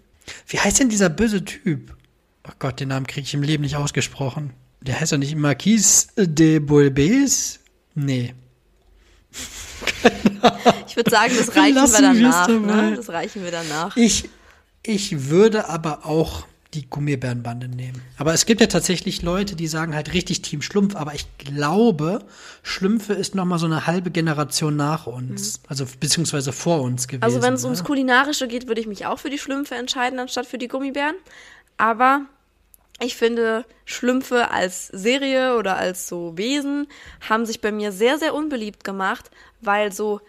[0.47, 1.95] Wie heißt denn dieser böse Typ?
[2.47, 4.53] Oh Gott, den Namen kriege ich im Leben nicht ausgesprochen.
[4.81, 7.59] Der heißt doch nicht Marquis de Bolbes?
[7.95, 8.33] Nee.
[10.87, 12.47] Ich würde sagen, das reichen wir danach.
[12.47, 12.93] Ne?
[12.95, 13.97] Das reichen wir danach.
[13.97, 14.29] Ich,
[14.83, 18.01] ich würde aber auch die Gummibärenbande nehmen.
[18.17, 22.25] Aber es gibt ja tatsächlich Leute, die sagen halt richtig Team Schlumpf, aber ich glaube,
[22.63, 25.65] Schlümpfe ist noch mal so eine halbe Generation nach uns, mhm.
[25.69, 27.23] also beziehungsweise vor uns gewesen.
[27.23, 27.67] Also wenn es ne?
[27.67, 31.15] ums Kulinarische geht, würde ich mich auch für die Schlümpfe entscheiden, anstatt für die Gummibären.
[31.77, 32.25] Aber
[32.99, 36.87] ich finde, Schlümpfe als Serie oder als so Wesen
[37.27, 39.29] haben sich bei mir sehr, sehr unbeliebt gemacht,
[39.61, 40.21] weil so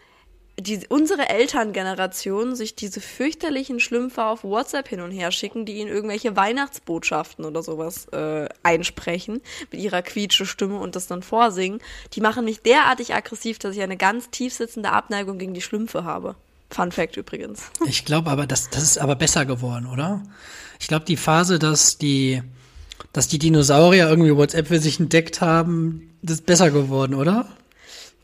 [0.59, 5.91] die, unsere Elterngeneration sich diese fürchterlichen Schlümpfe auf WhatsApp hin und her schicken, die ihnen
[5.91, 9.41] irgendwelche Weihnachtsbotschaften oder sowas äh, einsprechen
[9.73, 11.81] mit ihrer quietsche Stimme und das dann vorsingen,
[12.13, 16.05] die machen mich derartig aggressiv, dass ich eine ganz tief sitzende Abneigung gegen die Schlümpfe
[16.05, 16.37] habe.
[16.71, 17.63] Fun Fact übrigens.
[17.87, 20.23] Ich glaube aber, das, das ist aber besser geworden, oder?
[20.81, 22.43] Ich glaube, die Phase, dass die,
[23.13, 27.49] dass die Dinosaurier irgendwie WhatsApp für sich entdeckt haben, das ist besser geworden, oder?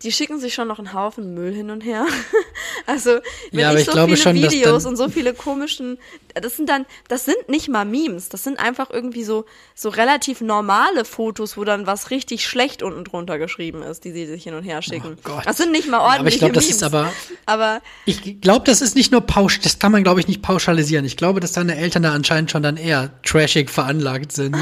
[0.02, 2.06] Die schicken sich schon noch einen Haufen Müll hin und her.
[2.86, 3.18] also,
[3.50, 5.98] wenn Ja, aber ich ich so viele schon, Videos und so viele komischen,
[6.34, 9.44] das sind dann, das sind nicht mal Memes, das sind einfach irgendwie so,
[9.74, 14.26] so relativ normale Fotos, wo dann was richtig schlecht unten drunter geschrieben ist, die sie
[14.26, 15.18] sich hin und her schicken.
[15.18, 15.46] Oh Gott.
[15.46, 16.76] Das sind nicht mal aber ordentliche ich glaube, das Memes.
[16.76, 17.12] ist aber,
[17.44, 21.04] aber ich glaube, das ist nicht nur pausch, das kann man, glaube ich, nicht pauschalisieren.
[21.04, 24.56] Ich glaube, dass deine Eltern da anscheinend schon dann eher trashig veranlagt sind.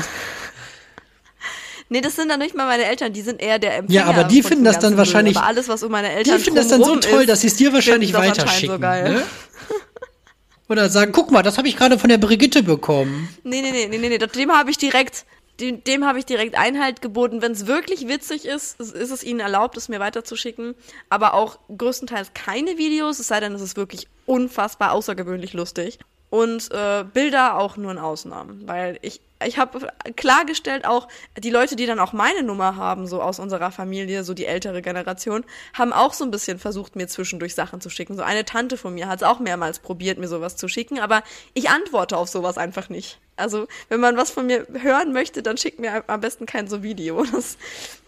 [1.88, 4.00] Nee, das sind dann nicht mal meine Eltern, die sind eher der Empfänger.
[4.00, 4.98] Ja, aber die finden das dann ganzen Müll.
[4.98, 7.40] wahrscheinlich- Aber alles, was um meine Die Eltern finden das dann so toll, ist, dass
[7.40, 8.76] sie es dir wahrscheinlich weiterschicken.
[8.76, 9.12] So geil.
[9.14, 9.22] Ne?
[10.68, 13.28] Oder sagen, guck mal, das habe ich gerade von der Brigitte bekommen.
[13.42, 14.18] Nee, nee, nee, nee, nee, nee.
[14.18, 15.24] Dem habe ich direkt,
[15.60, 17.40] dem, dem habe ich direkt Einhalt geboten.
[17.40, 20.74] Wenn es wirklich witzig ist, ist ist es ihnen erlaubt, es mir weiterzuschicken.
[21.08, 25.98] Aber auch größtenteils keine Videos, es sei denn, es ist wirklich unfassbar außergewöhnlich lustig.
[26.30, 28.66] Und äh, Bilder auch nur in Ausnahmen.
[28.66, 31.08] Weil ich, ich habe klargestellt auch,
[31.38, 34.82] die Leute, die dann auch meine Nummer haben, so aus unserer Familie, so die ältere
[34.82, 38.16] Generation, haben auch so ein bisschen versucht, mir zwischendurch Sachen zu schicken.
[38.16, 41.22] So eine Tante von mir hat es auch mehrmals probiert, mir sowas zu schicken, aber
[41.54, 43.18] ich antworte auf sowas einfach nicht.
[43.38, 46.82] Also, wenn man was von mir hören möchte, dann schickt mir am besten kein so
[46.82, 47.24] Video.
[47.32, 47.56] Das,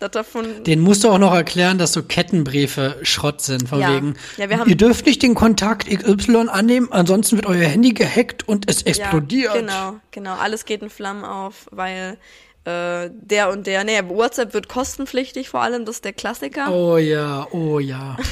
[0.01, 0.65] das davon.
[0.65, 3.95] Den musst du auch noch erklären, dass so Kettenbriefe Schrott sind, von Ja.
[3.95, 7.91] wegen, Ja, wir haben- ihr dürft nicht den Kontakt XY annehmen, ansonsten wird euer Handy
[7.91, 9.55] gehackt und es explodiert.
[9.55, 10.35] Ja, genau, genau.
[10.35, 12.17] Alles geht in Flammen auf, weil
[12.65, 16.71] äh, der und der, nee, WhatsApp wird kostenpflichtig vor allem, das ist der Klassiker.
[16.73, 18.17] Oh ja, oh ja.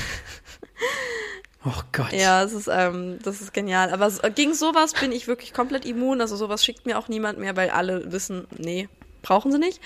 [1.69, 2.12] oh Gott.
[2.12, 3.91] Ja, es ist, ähm, das ist genial.
[3.91, 6.21] Aber gegen sowas bin ich wirklich komplett immun.
[6.21, 8.89] Also sowas schickt mir auch niemand mehr, weil alle wissen, nee,
[9.23, 9.81] brauchen sie nicht.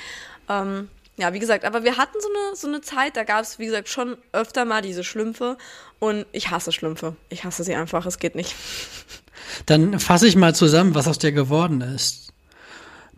[0.48, 3.58] Ähm, ja, wie gesagt, aber wir hatten so eine, so eine Zeit, da gab es,
[3.58, 5.56] wie gesagt, schon öfter mal diese Schlümpfe.
[5.98, 7.16] Und ich hasse Schlümpfe.
[7.28, 8.54] Ich hasse sie einfach, es geht nicht.
[9.66, 12.28] Dann fasse ich mal zusammen, was aus dir geworden ist.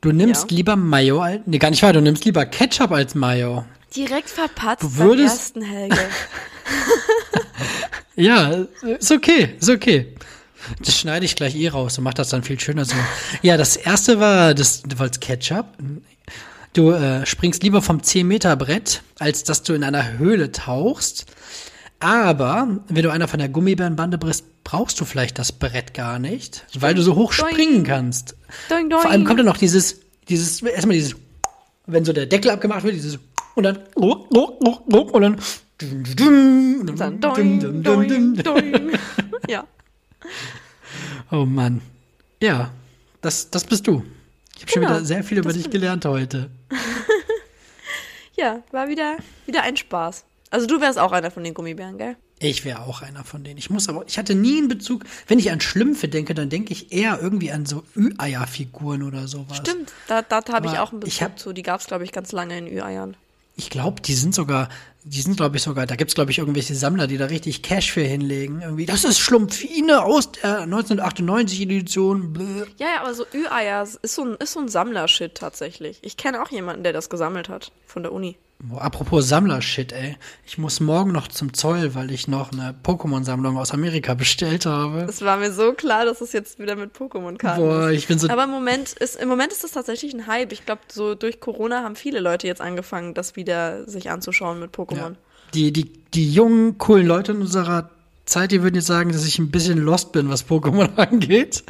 [0.01, 0.57] Du nimmst Ja.
[0.57, 3.65] lieber Mayo als, nee, gar nicht wahr, du nimmst lieber Ketchup als Mayo.
[3.97, 5.97] Direkt verpatzt Du beim würdest- ersten Helge.
[8.17, 8.65] Ja,
[8.99, 10.15] ist okay, ist okay.
[10.85, 12.95] Das schneide ich gleich eh raus und mach das dann viel schöner so.
[13.43, 15.67] Ja, das erste war, das, du wolltest Ketchup.
[16.73, 21.27] Du äh, springst lieber vom 10-Meter-Brett, als dass du in einer Höhle tauchst.
[21.99, 26.65] Aber wenn du einer von der Gummibärenbande bist, brauchst du vielleicht das Brett gar nicht,
[26.79, 28.37] weil du so hoch springen kannst.
[28.69, 29.03] Doing, doing.
[29.03, 29.97] Vor allem kommt dann noch dieses,
[30.29, 31.17] dieses, erstmal dieses,
[31.87, 33.19] wenn so der Deckel abgemacht wird, dieses,
[33.55, 34.27] und dann, und
[35.23, 35.37] dann,
[36.89, 38.93] und Dann doing, doing, doing.
[39.49, 39.67] Ja.
[41.31, 41.81] Oh Mann.
[42.41, 42.71] Ja,
[43.21, 44.03] das, das bist du.
[44.57, 46.51] Ich habe schon Genau, wieder sehr viel über dich gelernt heute.
[48.37, 50.25] Ja, war wieder, wieder ein Spaß.
[50.51, 52.17] Also du wärst auch einer von den Gummibären, gell?
[52.41, 53.59] Ich wäre auch einer von denen.
[53.59, 56.73] Ich muss aber, ich hatte nie einen Bezug, wenn ich an Schlümpfe denke, dann denke
[56.73, 59.59] ich eher irgendwie an so Ü-Eier-Figuren oder sowas.
[59.59, 61.53] Stimmt, da, da habe ich auch einen Bezug ich hab- zu.
[61.53, 63.17] Die gab's glaub ich, ganz lange in Ü-Eiern.
[63.57, 64.69] Ich glaube, die sind sogar,
[65.05, 67.93] die sind, glaube ich, sogar, da gibt's glaub ich, irgendwelche Sammler, die da richtig Cash
[67.93, 68.63] für hinlegen.
[68.63, 72.33] Irgendwie, das ist Schlumpfine aus der 1998 Edition.
[72.33, 72.65] Bläh.
[72.79, 75.99] Ja, ja, aber so Ü-Eier ist so ein, ist so ein Sammlershit tatsächlich.
[76.03, 78.37] Ich kenne auch jemanden, der das gesammelt hat von der Uni.
[78.77, 80.17] Apropos Sammler-Shit, ey.
[80.47, 85.07] Ich muss morgen noch zum Zoll, weil ich noch eine Pokémon-Sammlung aus Amerika bestellt habe.
[85.09, 88.29] Es war mir so klar, dass es jetzt wieder mit Pokémon-Karten Boah, ich bin so
[88.29, 90.53] Aber im Moment ist, im Moment ist das tatsächlich ein Hype.
[90.53, 94.75] Ich glaube, so durch Corona haben viele Leute jetzt angefangen, das wieder sich anzuschauen mit
[94.75, 94.97] Pokémon.
[94.97, 95.17] Ja.
[95.55, 97.91] Die, die, die jungen, coolen Leute in unserer
[98.27, 101.65] Zeit, die würden jetzt sagen, dass ich ein bisschen lost bin, was Pokémon angeht.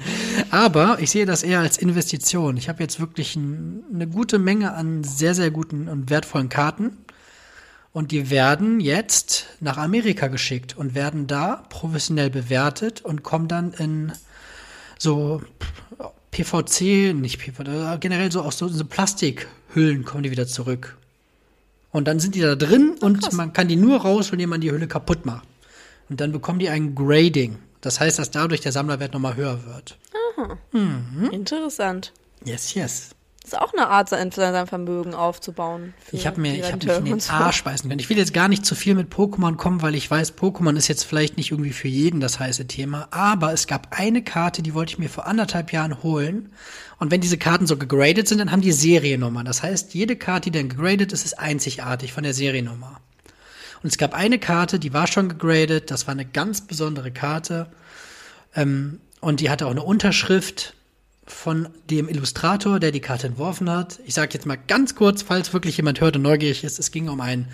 [0.51, 2.57] Aber ich sehe das eher als Investition.
[2.57, 6.97] Ich habe jetzt wirklich ein, eine gute Menge an sehr, sehr guten und wertvollen Karten.
[7.93, 13.73] Und die werden jetzt nach Amerika geschickt und werden da professionell bewertet und kommen dann
[13.73, 14.13] in
[14.99, 15.43] so
[16.33, 20.97] PVC, nicht PVC, generell so aus so, so Plastikhüllen kommen die wieder zurück.
[21.93, 24.73] Und dann sind die da drin und man kann die nur rausholen, indem man die
[24.73, 25.47] Hülle kaputt macht.
[26.09, 27.59] Und dann bekommen die ein Grading.
[27.81, 29.99] Das heißt, dass dadurch der Sammlerwert nochmal höher wird.
[31.33, 32.13] Interessant.
[32.45, 33.11] Yes, yes.
[33.43, 35.93] Das ist auch eine Art, sein Vermögen aufzubauen.
[36.13, 37.31] Ich habe mir, ich Rente mich in den.
[37.31, 38.01] Arsch beißen können.
[38.01, 40.89] Ich will jetzt gar nicht zu viel mit Pokémon kommen, weil ich weiß, Pokémon ist
[40.89, 43.07] jetzt vielleicht nicht irgendwie für jeden das heiße Thema.
[43.11, 46.55] Aber es gab eine Karte, die wollte ich mir vor anderthalb Jahren holen.
[46.99, 49.45] Und wenn diese Karten so gegradet sind, dann haben die Seriennummern.
[49.45, 52.99] Das heißt, jede Karte, die dann gegradet ist, ist einzigartig von der Seriennummer.
[53.85, 55.91] Und es gab eine Karte, die war schon gegradet.
[55.91, 57.67] Das war eine ganz besondere Karte.
[58.57, 60.73] Ähm, und die hatte auch eine Unterschrift
[61.27, 64.01] von dem Illustrator, der die Karte entworfen hat.
[64.07, 67.11] Ich sage jetzt mal ganz kurz, falls wirklich jemand hört und neugierig ist, es ging
[67.11, 67.49] um ein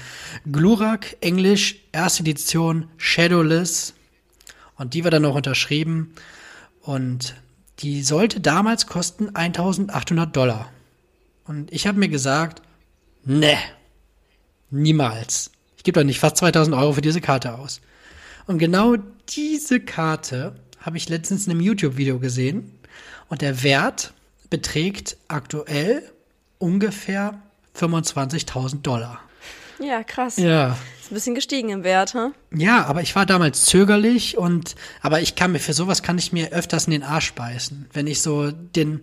[0.50, 3.94] Glurak Englisch erste Edition Shadowless
[4.76, 6.14] und die war dann noch unterschrieben
[6.82, 7.34] und
[7.80, 10.70] die sollte damals kosten 1800 Dollar.
[11.44, 12.62] Und ich habe mir gesagt,
[13.24, 13.58] ne,
[14.70, 15.50] niemals.
[15.80, 17.80] Ich gebe doch nicht fast 2000 Euro für diese Karte aus.
[18.46, 18.96] Und genau
[19.30, 22.78] diese Karte habe ich letztens in einem YouTube-Video gesehen
[23.30, 24.12] und der Wert
[24.50, 26.02] beträgt aktuell
[26.58, 27.40] ungefähr
[27.78, 29.20] 25.000 Dollar.
[29.78, 30.36] Ja, krass.
[30.36, 30.76] Ja.
[31.00, 32.34] Ist ein bisschen gestiegen im Wert, hm?
[32.54, 36.30] Ja, aber ich war damals zögerlich und, aber ich kann mir, für sowas kann ich
[36.30, 37.88] mir öfters in den Arsch beißen.
[37.94, 39.00] Wenn ich so den,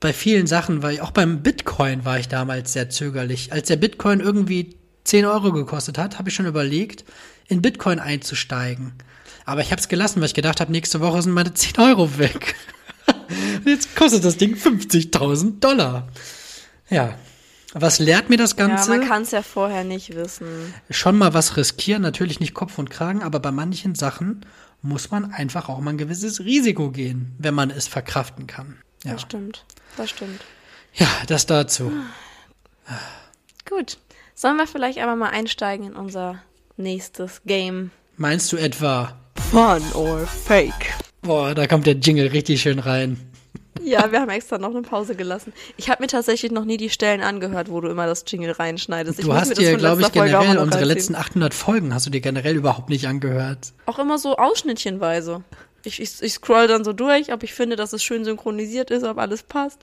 [0.00, 3.52] bei vielen Sachen, weil auch beim Bitcoin war ich damals sehr zögerlich.
[3.52, 4.74] Als der Bitcoin irgendwie
[5.04, 7.04] 10 Euro gekostet hat, habe ich schon überlegt,
[7.48, 8.92] in Bitcoin einzusteigen.
[9.44, 12.18] Aber ich habe es gelassen, weil ich gedacht habe, nächste Woche sind meine 10 Euro
[12.18, 12.54] weg.
[13.64, 16.08] Jetzt kostet das Ding 50.000 Dollar.
[16.88, 17.14] Ja.
[17.72, 18.90] Was lehrt mir das Ganze?
[18.90, 20.74] Ja, man kann es ja vorher nicht wissen.
[20.90, 24.44] Schon mal was riskieren, natürlich nicht Kopf und Kragen, aber bei manchen Sachen
[24.82, 28.78] muss man einfach auch mal ein gewisses Risiko gehen, wenn man es verkraften kann.
[29.04, 29.64] Ja, Das stimmt.
[29.96, 30.40] Das stimmt.
[30.94, 31.92] ja das dazu.
[33.68, 33.98] Gut.
[34.40, 36.42] Sollen wir vielleicht aber mal einsteigen in unser
[36.78, 37.90] nächstes Game?
[38.16, 39.14] Meinst du etwa,
[39.50, 40.94] Fun or Fake?
[41.20, 43.20] boah, da kommt der Jingle richtig schön rein.
[43.84, 45.52] Ja, wir haben extra noch eine Pause gelassen.
[45.76, 49.18] Ich habe mir tatsächlich noch nie die Stellen angehört, wo du immer das Jingle reinschneidest.
[49.18, 50.96] Ich Du hast dir, von glaube ich, letzter Folge auch generell unsere reinziehen.
[50.96, 53.74] letzten 800 Folgen hast du dir generell überhaupt nicht angehört.
[53.84, 55.44] Auch immer so ausschnittchenweise.
[55.84, 59.04] Ich, ich, ich scroll dann so durch, ob ich finde, dass es schön synchronisiert ist,
[59.04, 59.80] ob alles passt.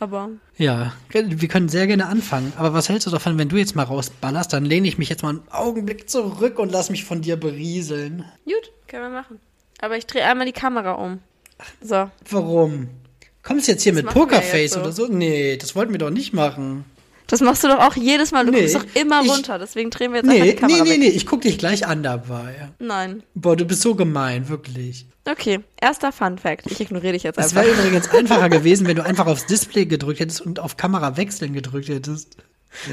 [0.00, 2.52] Aber Ja, wir können sehr gerne anfangen.
[2.56, 4.52] Aber was hältst du davon, wenn du jetzt mal rausballerst?
[4.52, 8.24] Dann lehne ich mich jetzt mal einen Augenblick zurück und lass mich von dir berieseln.
[8.44, 9.40] gut, können wir machen.
[9.80, 11.18] Aber ich drehe einmal die Kamera um.
[11.80, 12.10] So.
[12.30, 12.88] Warum?
[13.42, 14.80] Kommst du jetzt hier Das mit Pokerface so.
[14.80, 15.06] oder so?
[15.08, 16.84] Nee, das wollten wir doch nicht machen.
[17.28, 18.44] Das machst du doch auch jedes Mal.
[18.46, 19.58] Du Nee, guckst doch immer ich- runter.
[19.58, 20.98] Deswegen drehen wir jetzt einfach Nee, die Kamera nee, nee, weg.
[21.00, 22.70] nee, ich guck dich gleich an dabei.
[22.78, 23.22] Nein.
[23.34, 25.06] Boah, du bist so gemein, wirklich.
[25.30, 26.70] Okay, erster Fun Fact.
[26.70, 27.62] Ich ignoriere dich jetzt Es einfach.
[27.70, 31.52] wäre übrigens einfacher gewesen, wenn du einfach aufs Display gedrückt hättest und auf Kamera wechseln
[31.52, 32.36] gedrückt hättest.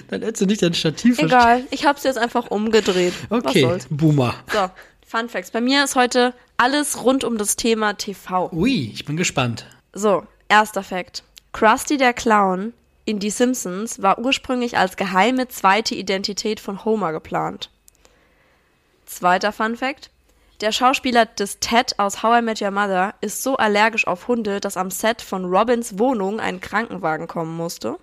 [0.09, 1.17] Dann hättest du nicht dein Stativ.
[1.19, 3.13] Egal, ich hab's jetzt einfach umgedreht.
[3.29, 3.77] Okay.
[3.89, 4.35] Boomer.
[4.51, 4.69] So,
[5.07, 5.51] Fun Facts.
[5.51, 8.49] Bei mir ist heute alles rund um das Thema TV.
[8.51, 9.65] Ui, ich bin gespannt.
[9.93, 11.23] So, erster Fact.
[11.53, 12.73] Krusty der Clown
[13.05, 17.69] in Die Simpsons war ursprünglich als geheime zweite Identität von Homer geplant.
[19.05, 20.09] Zweiter Fun Fact.
[20.61, 24.59] Der Schauspieler des Ted aus How I Met Your Mother ist so allergisch auf Hunde,
[24.59, 27.97] dass am Set von Robins Wohnung ein Krankenwagen kommen musste.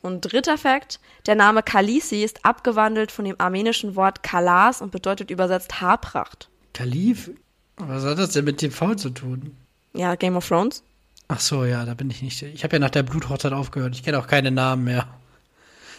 [0.00, 5.30] Und dritter Fakt, der Name Khaleesi ist abgewandelt von dem armenischen Wort Kalas und bedeutet
[5.30, 6.48] übersetzt Haarpracht.
[6.72, 7.30] Kalif?
[7.78, 9.56] Was hat das denn mit TV zu tun?
[9.94, 10.84] Ja, Game of Thrones?
[11.28, 12.42] Ach so, ja, da bin ich nicht.
[12.42, 13.94] Ich habe ja nach der Bluthochzeit aufgehört.
[13.94, 15.06] Ich kenne auch keine Namen mehr.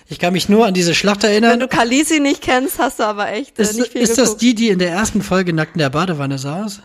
[0.07, 1.59] Ich kann mich nur an diese Schlacht Wenn erinnern.
[1.59, 4.41] du Khaleesi nicht kennst, hast du aber echt äh, Ist, nicht viel ist das geguckt.
[4.41, 6.82] die, die in der ersten Folge nackt in der Badewanne saß?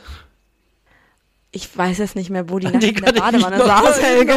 [1.52, 4.34] Ich weiß jetzt nicht mehr, wo die An nackt die in der Badewanne saß, Helge.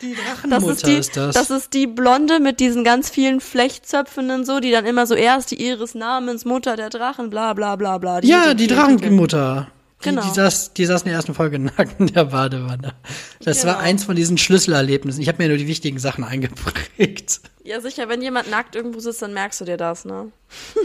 [0.00, 1.34] Die Das Drachenmutter ist, die, ist das.
[1.34, 5.14] das ist die Blonde mit diesen ganz vielen Flechtzöpfen und so, die dann immer so
[5.14, 8.20] erst die ihres Namens, Mutter der Drachen, bla bla bla bla.
[8.22, 8.78] ja, die vielen Titeln.
[8.98, 9.70] Drachenmutter.
[10.02, 10.22] Die, Genau.
[10.22, 12.94] die, saß, die saß in der ersten Folge nackt in der Badewanne.
[13.42, 13.84] Das war Genau.
[13.86, 15.20] eins von diesen Schlüsselerlebnissen.
[15.22, 17.40] Ich habe mir nur die wichtigen Sachen eingeprägt.
[17.64, 20.30] Ja, sicher, wenn jemand nackt irgendwo sitzt, dann merkst du dir das, ne?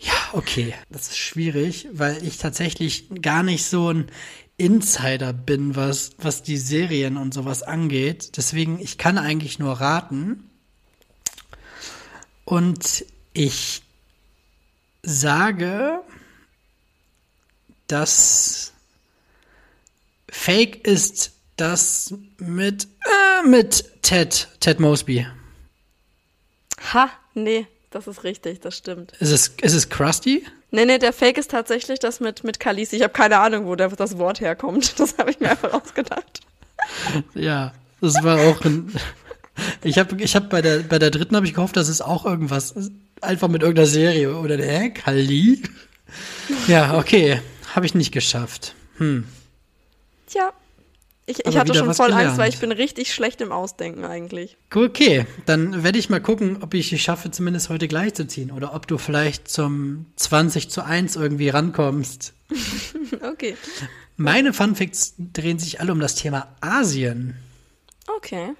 [0.00, 0.74] Ja, okay.
[0.90, 4.10] Das ist schwierig, weil ich tatsächlich gar nicht so ein
[4.56, 8.36] Insider bin, was, was die Serien und sowas angeht.
[8.36, 10.50] Deswegen, ich kann eigentlich nur raten.
[12.44, 13.82] Und ich
[15.02, 16.00] sage,
[17.86, 18.72] dass
[20.28, 25.26] Fake ist das mit, äh, mit Ted, Ted Mosby.
[26.92, 29.12] Ha, nee, das ist richtig, das stimmt.
[29.20, 30.44] Ist es, ist es Krusty?
[30.70, 32.96] Nee, nee, der Fake ist tatsächlich das mit, mit Khaleesi.
[32.96, 34.98] Ich habe keine Ahnung, wo der, das Wort herkommt.
[34.98, 36.40] Das habe ich mir einfach ausgedacht.
[37.34, 37.72] Ja,
[38.02, 38.92] das war auch ein.
[39.82, 42.26] Ich habe ich hab bei der bei der dritten habe ich gehofft, dass es auch
[42.26, 42.74] irgendwas
[43.22, 45.62] einfach mit irgendeiner Serie oder der Kali.
[46.66, 47.40] Ja, okay,
[47.74, 48.74] habe ich nicht geschafft.
[48.98, 49.24] Hm.
[50.26, 50.52] Tja.
[51.26, 52.38] Ich, ich hatte schon voll Angst, gelernt.
[52.38, 54.58] weil ich bin richtig schlecht im Ausdenken eigentlich.
[54.74, 58.50] Okay, dann werde ich mal gucken, ob ich es schaffe, zumindest heute gleich zu ziehen
[58.50, 62.34] oder ob du vielleicht zum 20 zu 1 irgendwie rankommst.
[63.22, 63.56] Okay.
[64.16, 67.36] Meine Funfacts drehen sich alle um das Thema Asien.
[68.16, 68.50] Okay.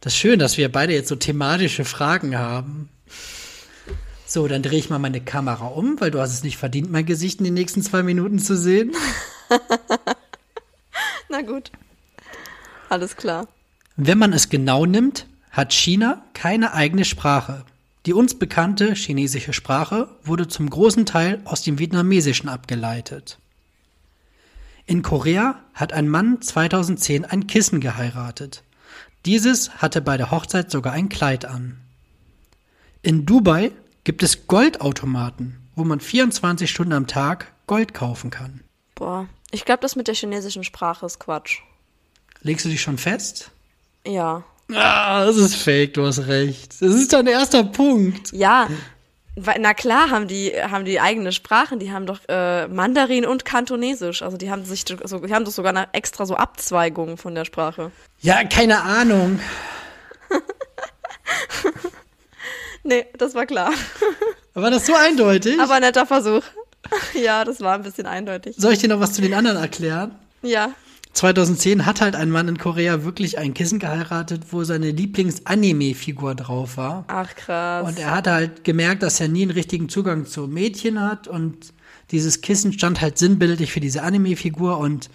[0.00, 2.88] Das ist schön, dass wir beide jetzt so thematische Fragen haben.
[4.30, 7.06] So, dann drehe ich mal meine Kamera um, weil du hast es nicht verdient, mein
[7.06, 8.92] Gesicht in den nächsten zwei Minuten zu sehen.
[11.30, 11.72] Na gut.
[12.90, 13.48] Alles klar.
[13.96, 17.64] Wenn man es genau nimmt, hat China keine eigene Sprache.
[18.04, 23.38] Die uns bekannte chinesische Sprache wurde zum großen Teil aus dem Vietnamesischen abgeleitet.
[24.84, 28.62] In Korea hat ein Mann 2010 ein Kissen geheiratet.
[29.24, 31.78] Dieses hatte bei der Hochzeit sogar ein Kleid an.
[33.00, 33.72] In Dubai
[34.08, 38.60] gibt es Goldautomaten, wo man 24 Stunden am Tag Gold kaufen kann.
[38.94, 41.58] Boah, ich glaube, das mit der chinesischen Sprache ist Quatsch.
[42.40, 43.50] Legst du dich schon fest?
[44.06, 44.44] Ja.
[44.72, 46.80] Ah, das ist fake, du hast recht.
[46.80, 48.32] Das ist dein erster Punkt.
[48.32, 48.70] Ja.
[49.36, 54.22] Na klar haben die, haben die eigene Sprachen, die haben doch äh, Mandarin und Kantonesisch.
[54.22, 57.44] Also die haben sich so, die haben doch sogar eine extra so Abzweigungen von der
[57.44, 57.92] Sprache.
[58.22, 59.38] Ja, keine Ahnung.
[62.84, 63.72] Nee, das war klar.
[64.54, 65.60] War das so eindeutig?
[65.60, 66.42] Aber netter Versuch.
[67.12, 68.56] Ja, das war ein bisschen eindeutig.
[68.56, 70.14] Soll ich dir noch was zu den anderen erklären?
[70.42, 70.70] Ja.
[71.12, 76.76] 2010 hat halt ein Mann in Korea wirklich ein Kissen geheiratet, wo seine Lieblings-Anime-Figur drauf
[76.76, 77.04] war.
[77.08, 77.86] Ach krass.
[77.86, 81.72] Und er hatte halt gemerkt, dass er nie einen richtigen Zugang zu Mädchen hat und
[82.10, 85.10] dieses Kissen stand halt sinnbildlich für diese Anime-Figur und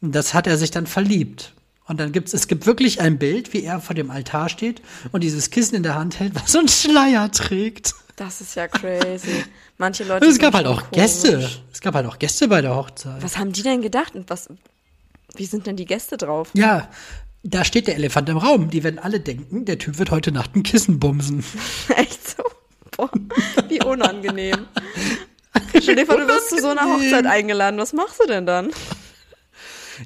[0.00, 1.54] das hat er sich dann verliebt.
[1.88, 4.82] Und dann gibt's, es gibt wirklich ein Bild, wie er vor dem Altar steht
[5.12, 7.94] und dieses Kissen in der Hand hält, was so einen Schleier trägt.
[8.16, 9.44] das ist ja crazy.
[9.78, 10.26] Manche Leute.
[10.26, 10.92] Und es gab halt auch komisch.
[10.92, 11.48] Gäste.
[11.72, 13.22] Es gab halt auch Gäste bei der Hochzeit.
[13.22, 14.48] Was haben die denn gedacht und was?
[15.34, 16.50] Wie sind denn die Gäste drauf?
[16.54, 16.88] Ja,
[17.42, 18.70] da steht der Elefant im Raum.
[18.70, 21.44] Die werden alle denken, der Typ wird heute Nacht ein Kissen bumsen.
[21.96, 22.42] Echt so?
[22.96, 23.10] Boah,
[23.68, 24.66] wie unangenehm.
[25.80, 27.78] Stell dir vor, du wirst zu so einer Hochzeit eingeladen.
[27.78, 28.70] Was machst du denn dann?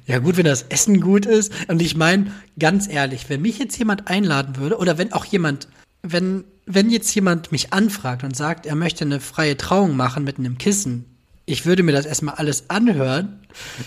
[0.05, 1.51] Ja gut, wenn das Essen gut ist.
[1.67, 5.67] Und ich meine, ganz ehrlich, wenn mich jetzt jemand einladen würde oder wenn auch jemand,
[6.01, 10.37] wenn, wenn jetzt jemand mich anfragt und sagt, er möchte eine freie Trauung machen mit
[10.37, 11.05] einem Kissen,
[11.45, 13.39] ich würde mir das erstmal alles anhören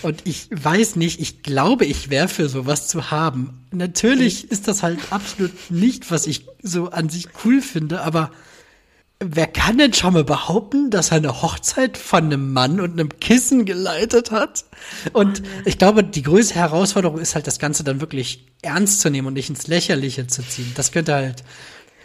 [0.02, 3.64] und ich weiß nicht, ich glaube, ich wäre für sowas zu haben.
[3.70, 8.30] Natürlich ist das halt absolut nicht, was ich so an sich cool finde, aber
[9.31, 13.09] wer kann denn schon mal behaupten, dass er eine Hochzeit von einem Mann und einem
[13.20, 14.64] Kissen geleitet hat?
[15.12, 19.29] Und ich glaube, die größte Herausforderung ist halt, das Ganze dann wirklich ernst zu nehmen
[19.29, 20.72] und nicht ins Lächerliche zu ziehen.
[20.75, 21.45] Das könnte halt.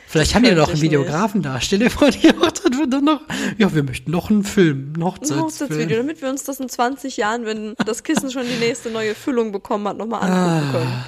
[0.07, 1.61] Vielleicht haben die noch einen Videografen da.
[1.61, 3.22] Stell dir vor, die Hochzeit wird dann noch.
[3.59, 5.41] Ja, wir möchten noch einen Film, einen Ein Hochzeitsfilm.
[5.41, 9.13] Hochzeitsvideo, damit wir uns das in 20 Jahren, wenn das Kissen schon die nächste neue
[9.13, 11.03] Füllung bekommen hat, nochmal angucken können.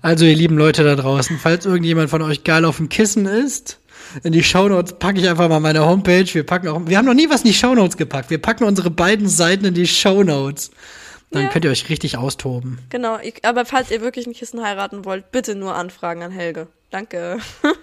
[0.00, 3.80] Also, ihr lieben Leute da draußen, falls irgendjemand von euch geil auf dem Kissen ist,
[4.22, 6.26] in die Shownotes packe ich einfach mal meine Homepage.
[6.32, 8.30] Wir packen auch, wir haben noch nie was in die Shownotes gepackt.
[8.30, 10.70] Wir packen unsere beiden Seiten in die Shownotes.
[11.32, 11.48] Dann Ja.
[11.48, 12.78] könnt ihr euch richtig austoben.
[12.90, 16.68] Genau, ich, aber falls ihr wirklich ein Kissen heiraten wollt, bitte nur Anfragen an Helge.
[16.90, 17.38] Danke.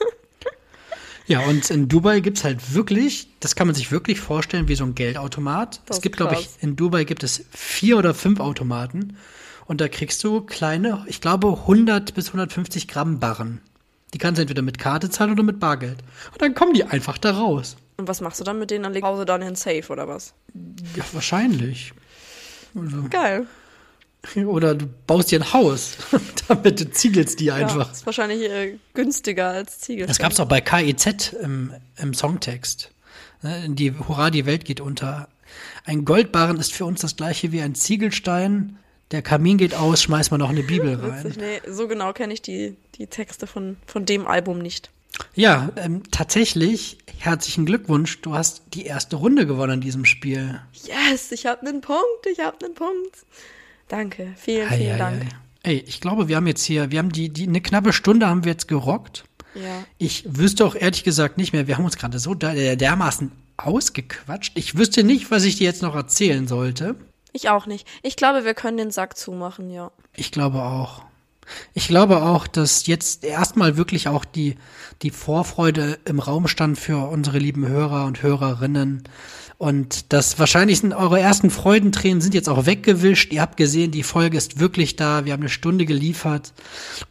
[1.25, 4.83] Ja, und in Dubai gibt's halt wirklich, das kann man sich wirklich vorstellen, wie so
[4.83, 5.79] ein Geldautomat.
[5.85, 9.15] Das es gibt, glaube ich, in Dubai gibt es vier oder fünf Automaten.
[9.65, 13.61] Und da kriegst du kleine, ich glaube, 100 bis 150 Gramm Barren.
[14.13, 15.97] Die kannst du entweder mit Karte zahlen oder mit Bargeld.
[16.31, 17.75] Und dann kommen die einfach da raus.
[17.97, 18.83] Und was machst du dann mit denen?
[18.83, 20.33] Dann legst du Hause dann in Safe oder was?
[20.95, 21.93] Ja, wahrscheinlich.
[23.09, 23.47] Geil.
[24.45, 25.97] Oder du baust dir ein Haus,
[26.47, 27.91] damit du ziegelst die Ja, einfach.
[27.91, 30.07] ist wahrscheinlich äh, günstiger als Ziegel.
[30.07, 32.91] Das gab's auch bei KIZ im, im Songtext.
[33.41, 35.27] Ne, Die Hurra, die Welt geht unter.
[35.83, 38.79] Ein Goldbarren ist für uns das gleiche wie ein Ziegelstein.
[39.13, 41.23] Der Kamin geht aus, schmeiß mal noch eine Bibel rein.
[41.23, 44.89] Witzig, nee, so genau kenne ich die, die Texte von, von dem Album nicht.
[45.35, 48.21] Ja, ähm, tatsächlich, herzlichen Glückwunsch.
[48.21, 50.59] Du hast die erste Runde gewonnen in diesem Spiel.
[50.73, 53.17] Yes, ich habe einen Punkt, ich habe einen Punkt.
[53.87, 55.25] Danke, vielen, vielen ei, Dank.
[55.61, 58.43] Ey, ich glaube, wir haben jetzt hier, wir haben die, die, eine knappe Stunde haben
[58.43, 59.25] wir jetzt gerockt.
[59.53, 59.85] Ja.
[59.99, 64.53] Ich wüsste auch ehrlich gesagt nicht mehr, wir haben uns gerade so der, dermaßen ausgequatscht.
[64.57, 66.95] Ich wüsste nicht, was ich dir jetzt noch erzählen sollte.
[67.33, 67.87] Ich auch nicht.
[68.03, 69.91] Ich glaube, wir können den Sack zumachen, ja.
[70.15, 71.03] Ich glaube auch.
[71.73, 74.55] Ich glaube auch, dass jetzt erstmal wirklich auch die,
[75.01, 79.03] die Vorfreude im Raum stand für unsere lieben Hörer und Hörerinnen.
[79.57, 83.31] Und das wahrscheinlich sind eure ersten Freudentränen sind jetzt auch weggewischt.
[83.31, 85.25] Ihr habt gesehen, die Folge ist wirklich da.
[85.25, 86.53] Wir haben eine Stunde geliefert.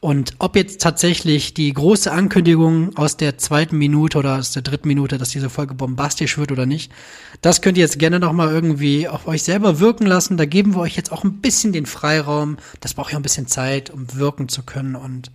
[0.01, 4.89] Und ob jetzt tatsächlich die große Ankündigung aus der zweiten Minute oder aus der dritten
[4.89, 6.93] Minute, dass diese Folge bombastisch wird oder nicht,
[7.41, 10.37] das könnt ihr jetzt gerne nochmal irgendwie auf euch selber wirken lassen.
[10.37, 12.59] Da geben wir euch jetzt auch ein bisschen den Freiraum.
[12.81, 14.97] Das braucht ja ein bisschen Zeit, um wirken zu können.
[14.97, 15.31] Und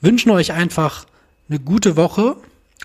[0.00, 1.04] wünschen euch einfach
[1.48, 2.36] eine gute Woche.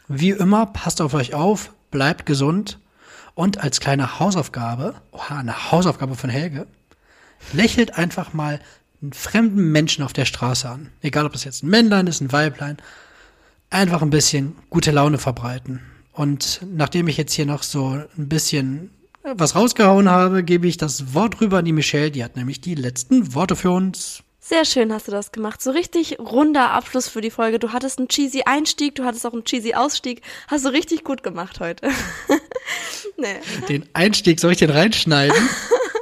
[0.07, 2.77] Wie immer, passt auf euch auf, bleibt gesund.
[3.35, 6.67] Und als kleine Hausaufgabe, oha, eine Hausaufgabe von Helge,
[7.53, 8.61] lächelt einfach mal
[9.01, 10.89] einen fremden Menschen auf der Straße an.
[11.01, 12.77] Egal, ob das jetzt ein Männlein ist, ein Weiblein.
[13.69, 15.81] Einfach ein bisschen gute Laune verbreiten.
[16.13, 18.91] Und nachdem ich jetzt hier noch so ein bisschen
[19.23, 22.11] was rausgehauen habe, gebe ich das Wort rüber an die Michelle.
[22.11, 24.23] Die hat nämlich die letzten Worte für uns.
[24.47, 25.59] Sehr schön hast du das gemacht.
[25.59, 27.57] So richtig runder Abschluss für die Folge.
[27.57, 30.21] Du hattest einen cheesy Einstieg, du hattest auch einen cheesy Ausstieg.
[30.47, 31.89] Hast du richtig gut gemacht heute.
[33.17, 33.39] nee.
[33.67, 35.35] Den Einstieg soll ich den reinschneiden?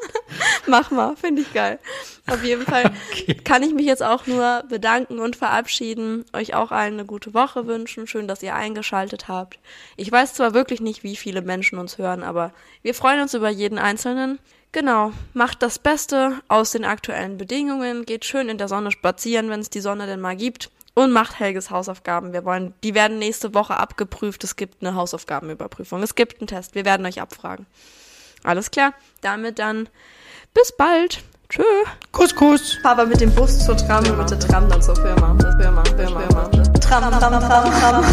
[0.68, 1.80] Mach mal, finde ich geil.
[2.28, 3.34] Auf jeden Fall okay.
[3.46, 7.66] kann ich mich jetzt auch nur bedanken und verabschieden, euch auch allen eine gute Woche
[7.66, 8.08] wünschen.
[8.08, 9.58] Schön, dass ihr eingeschaltet habt.
[9.96, 13.50] Ich weiß zwar wirklich nicht, wie viele Menschen uns hören, aber wir freuen uns über
[13.50, 14.40] jeden Einzelnen.
[14.74, 19.60] Genau, macht das Beste aus den aktuellen Bedingungen, geht schön in der Sonne spazieren, wenn
[19.60, 22.34] es die Sonne denn mal gibt und macht Helges Hausaufgaben.
[22.34, 24.44] Wir wollen, die werden nächste Woche abgeprüft.
[24.44, 26.02] Es gibt eine Hausaufgabenüberprüfung.
[26.02, 26.74] Es gibt einen Test.
[26.74, 27.68] Wir werden euch abfragen.
[28.44, 28.94] Alles klar.
[29.22, 29.90] Damit dann
[30.56, 31.24] bis bald.
[31.50, 31.64] Tschö.
[32.12, 32.80] Kuss, Kuss.
[32.82, 35.38] Papa mit dem Bus zur Tram und mit der Tram dann zur Firma.
[35.60, 36.50] Firma, Firma, Firma.
[36.80, 38.06] Tram, Tram, Tram, Tram.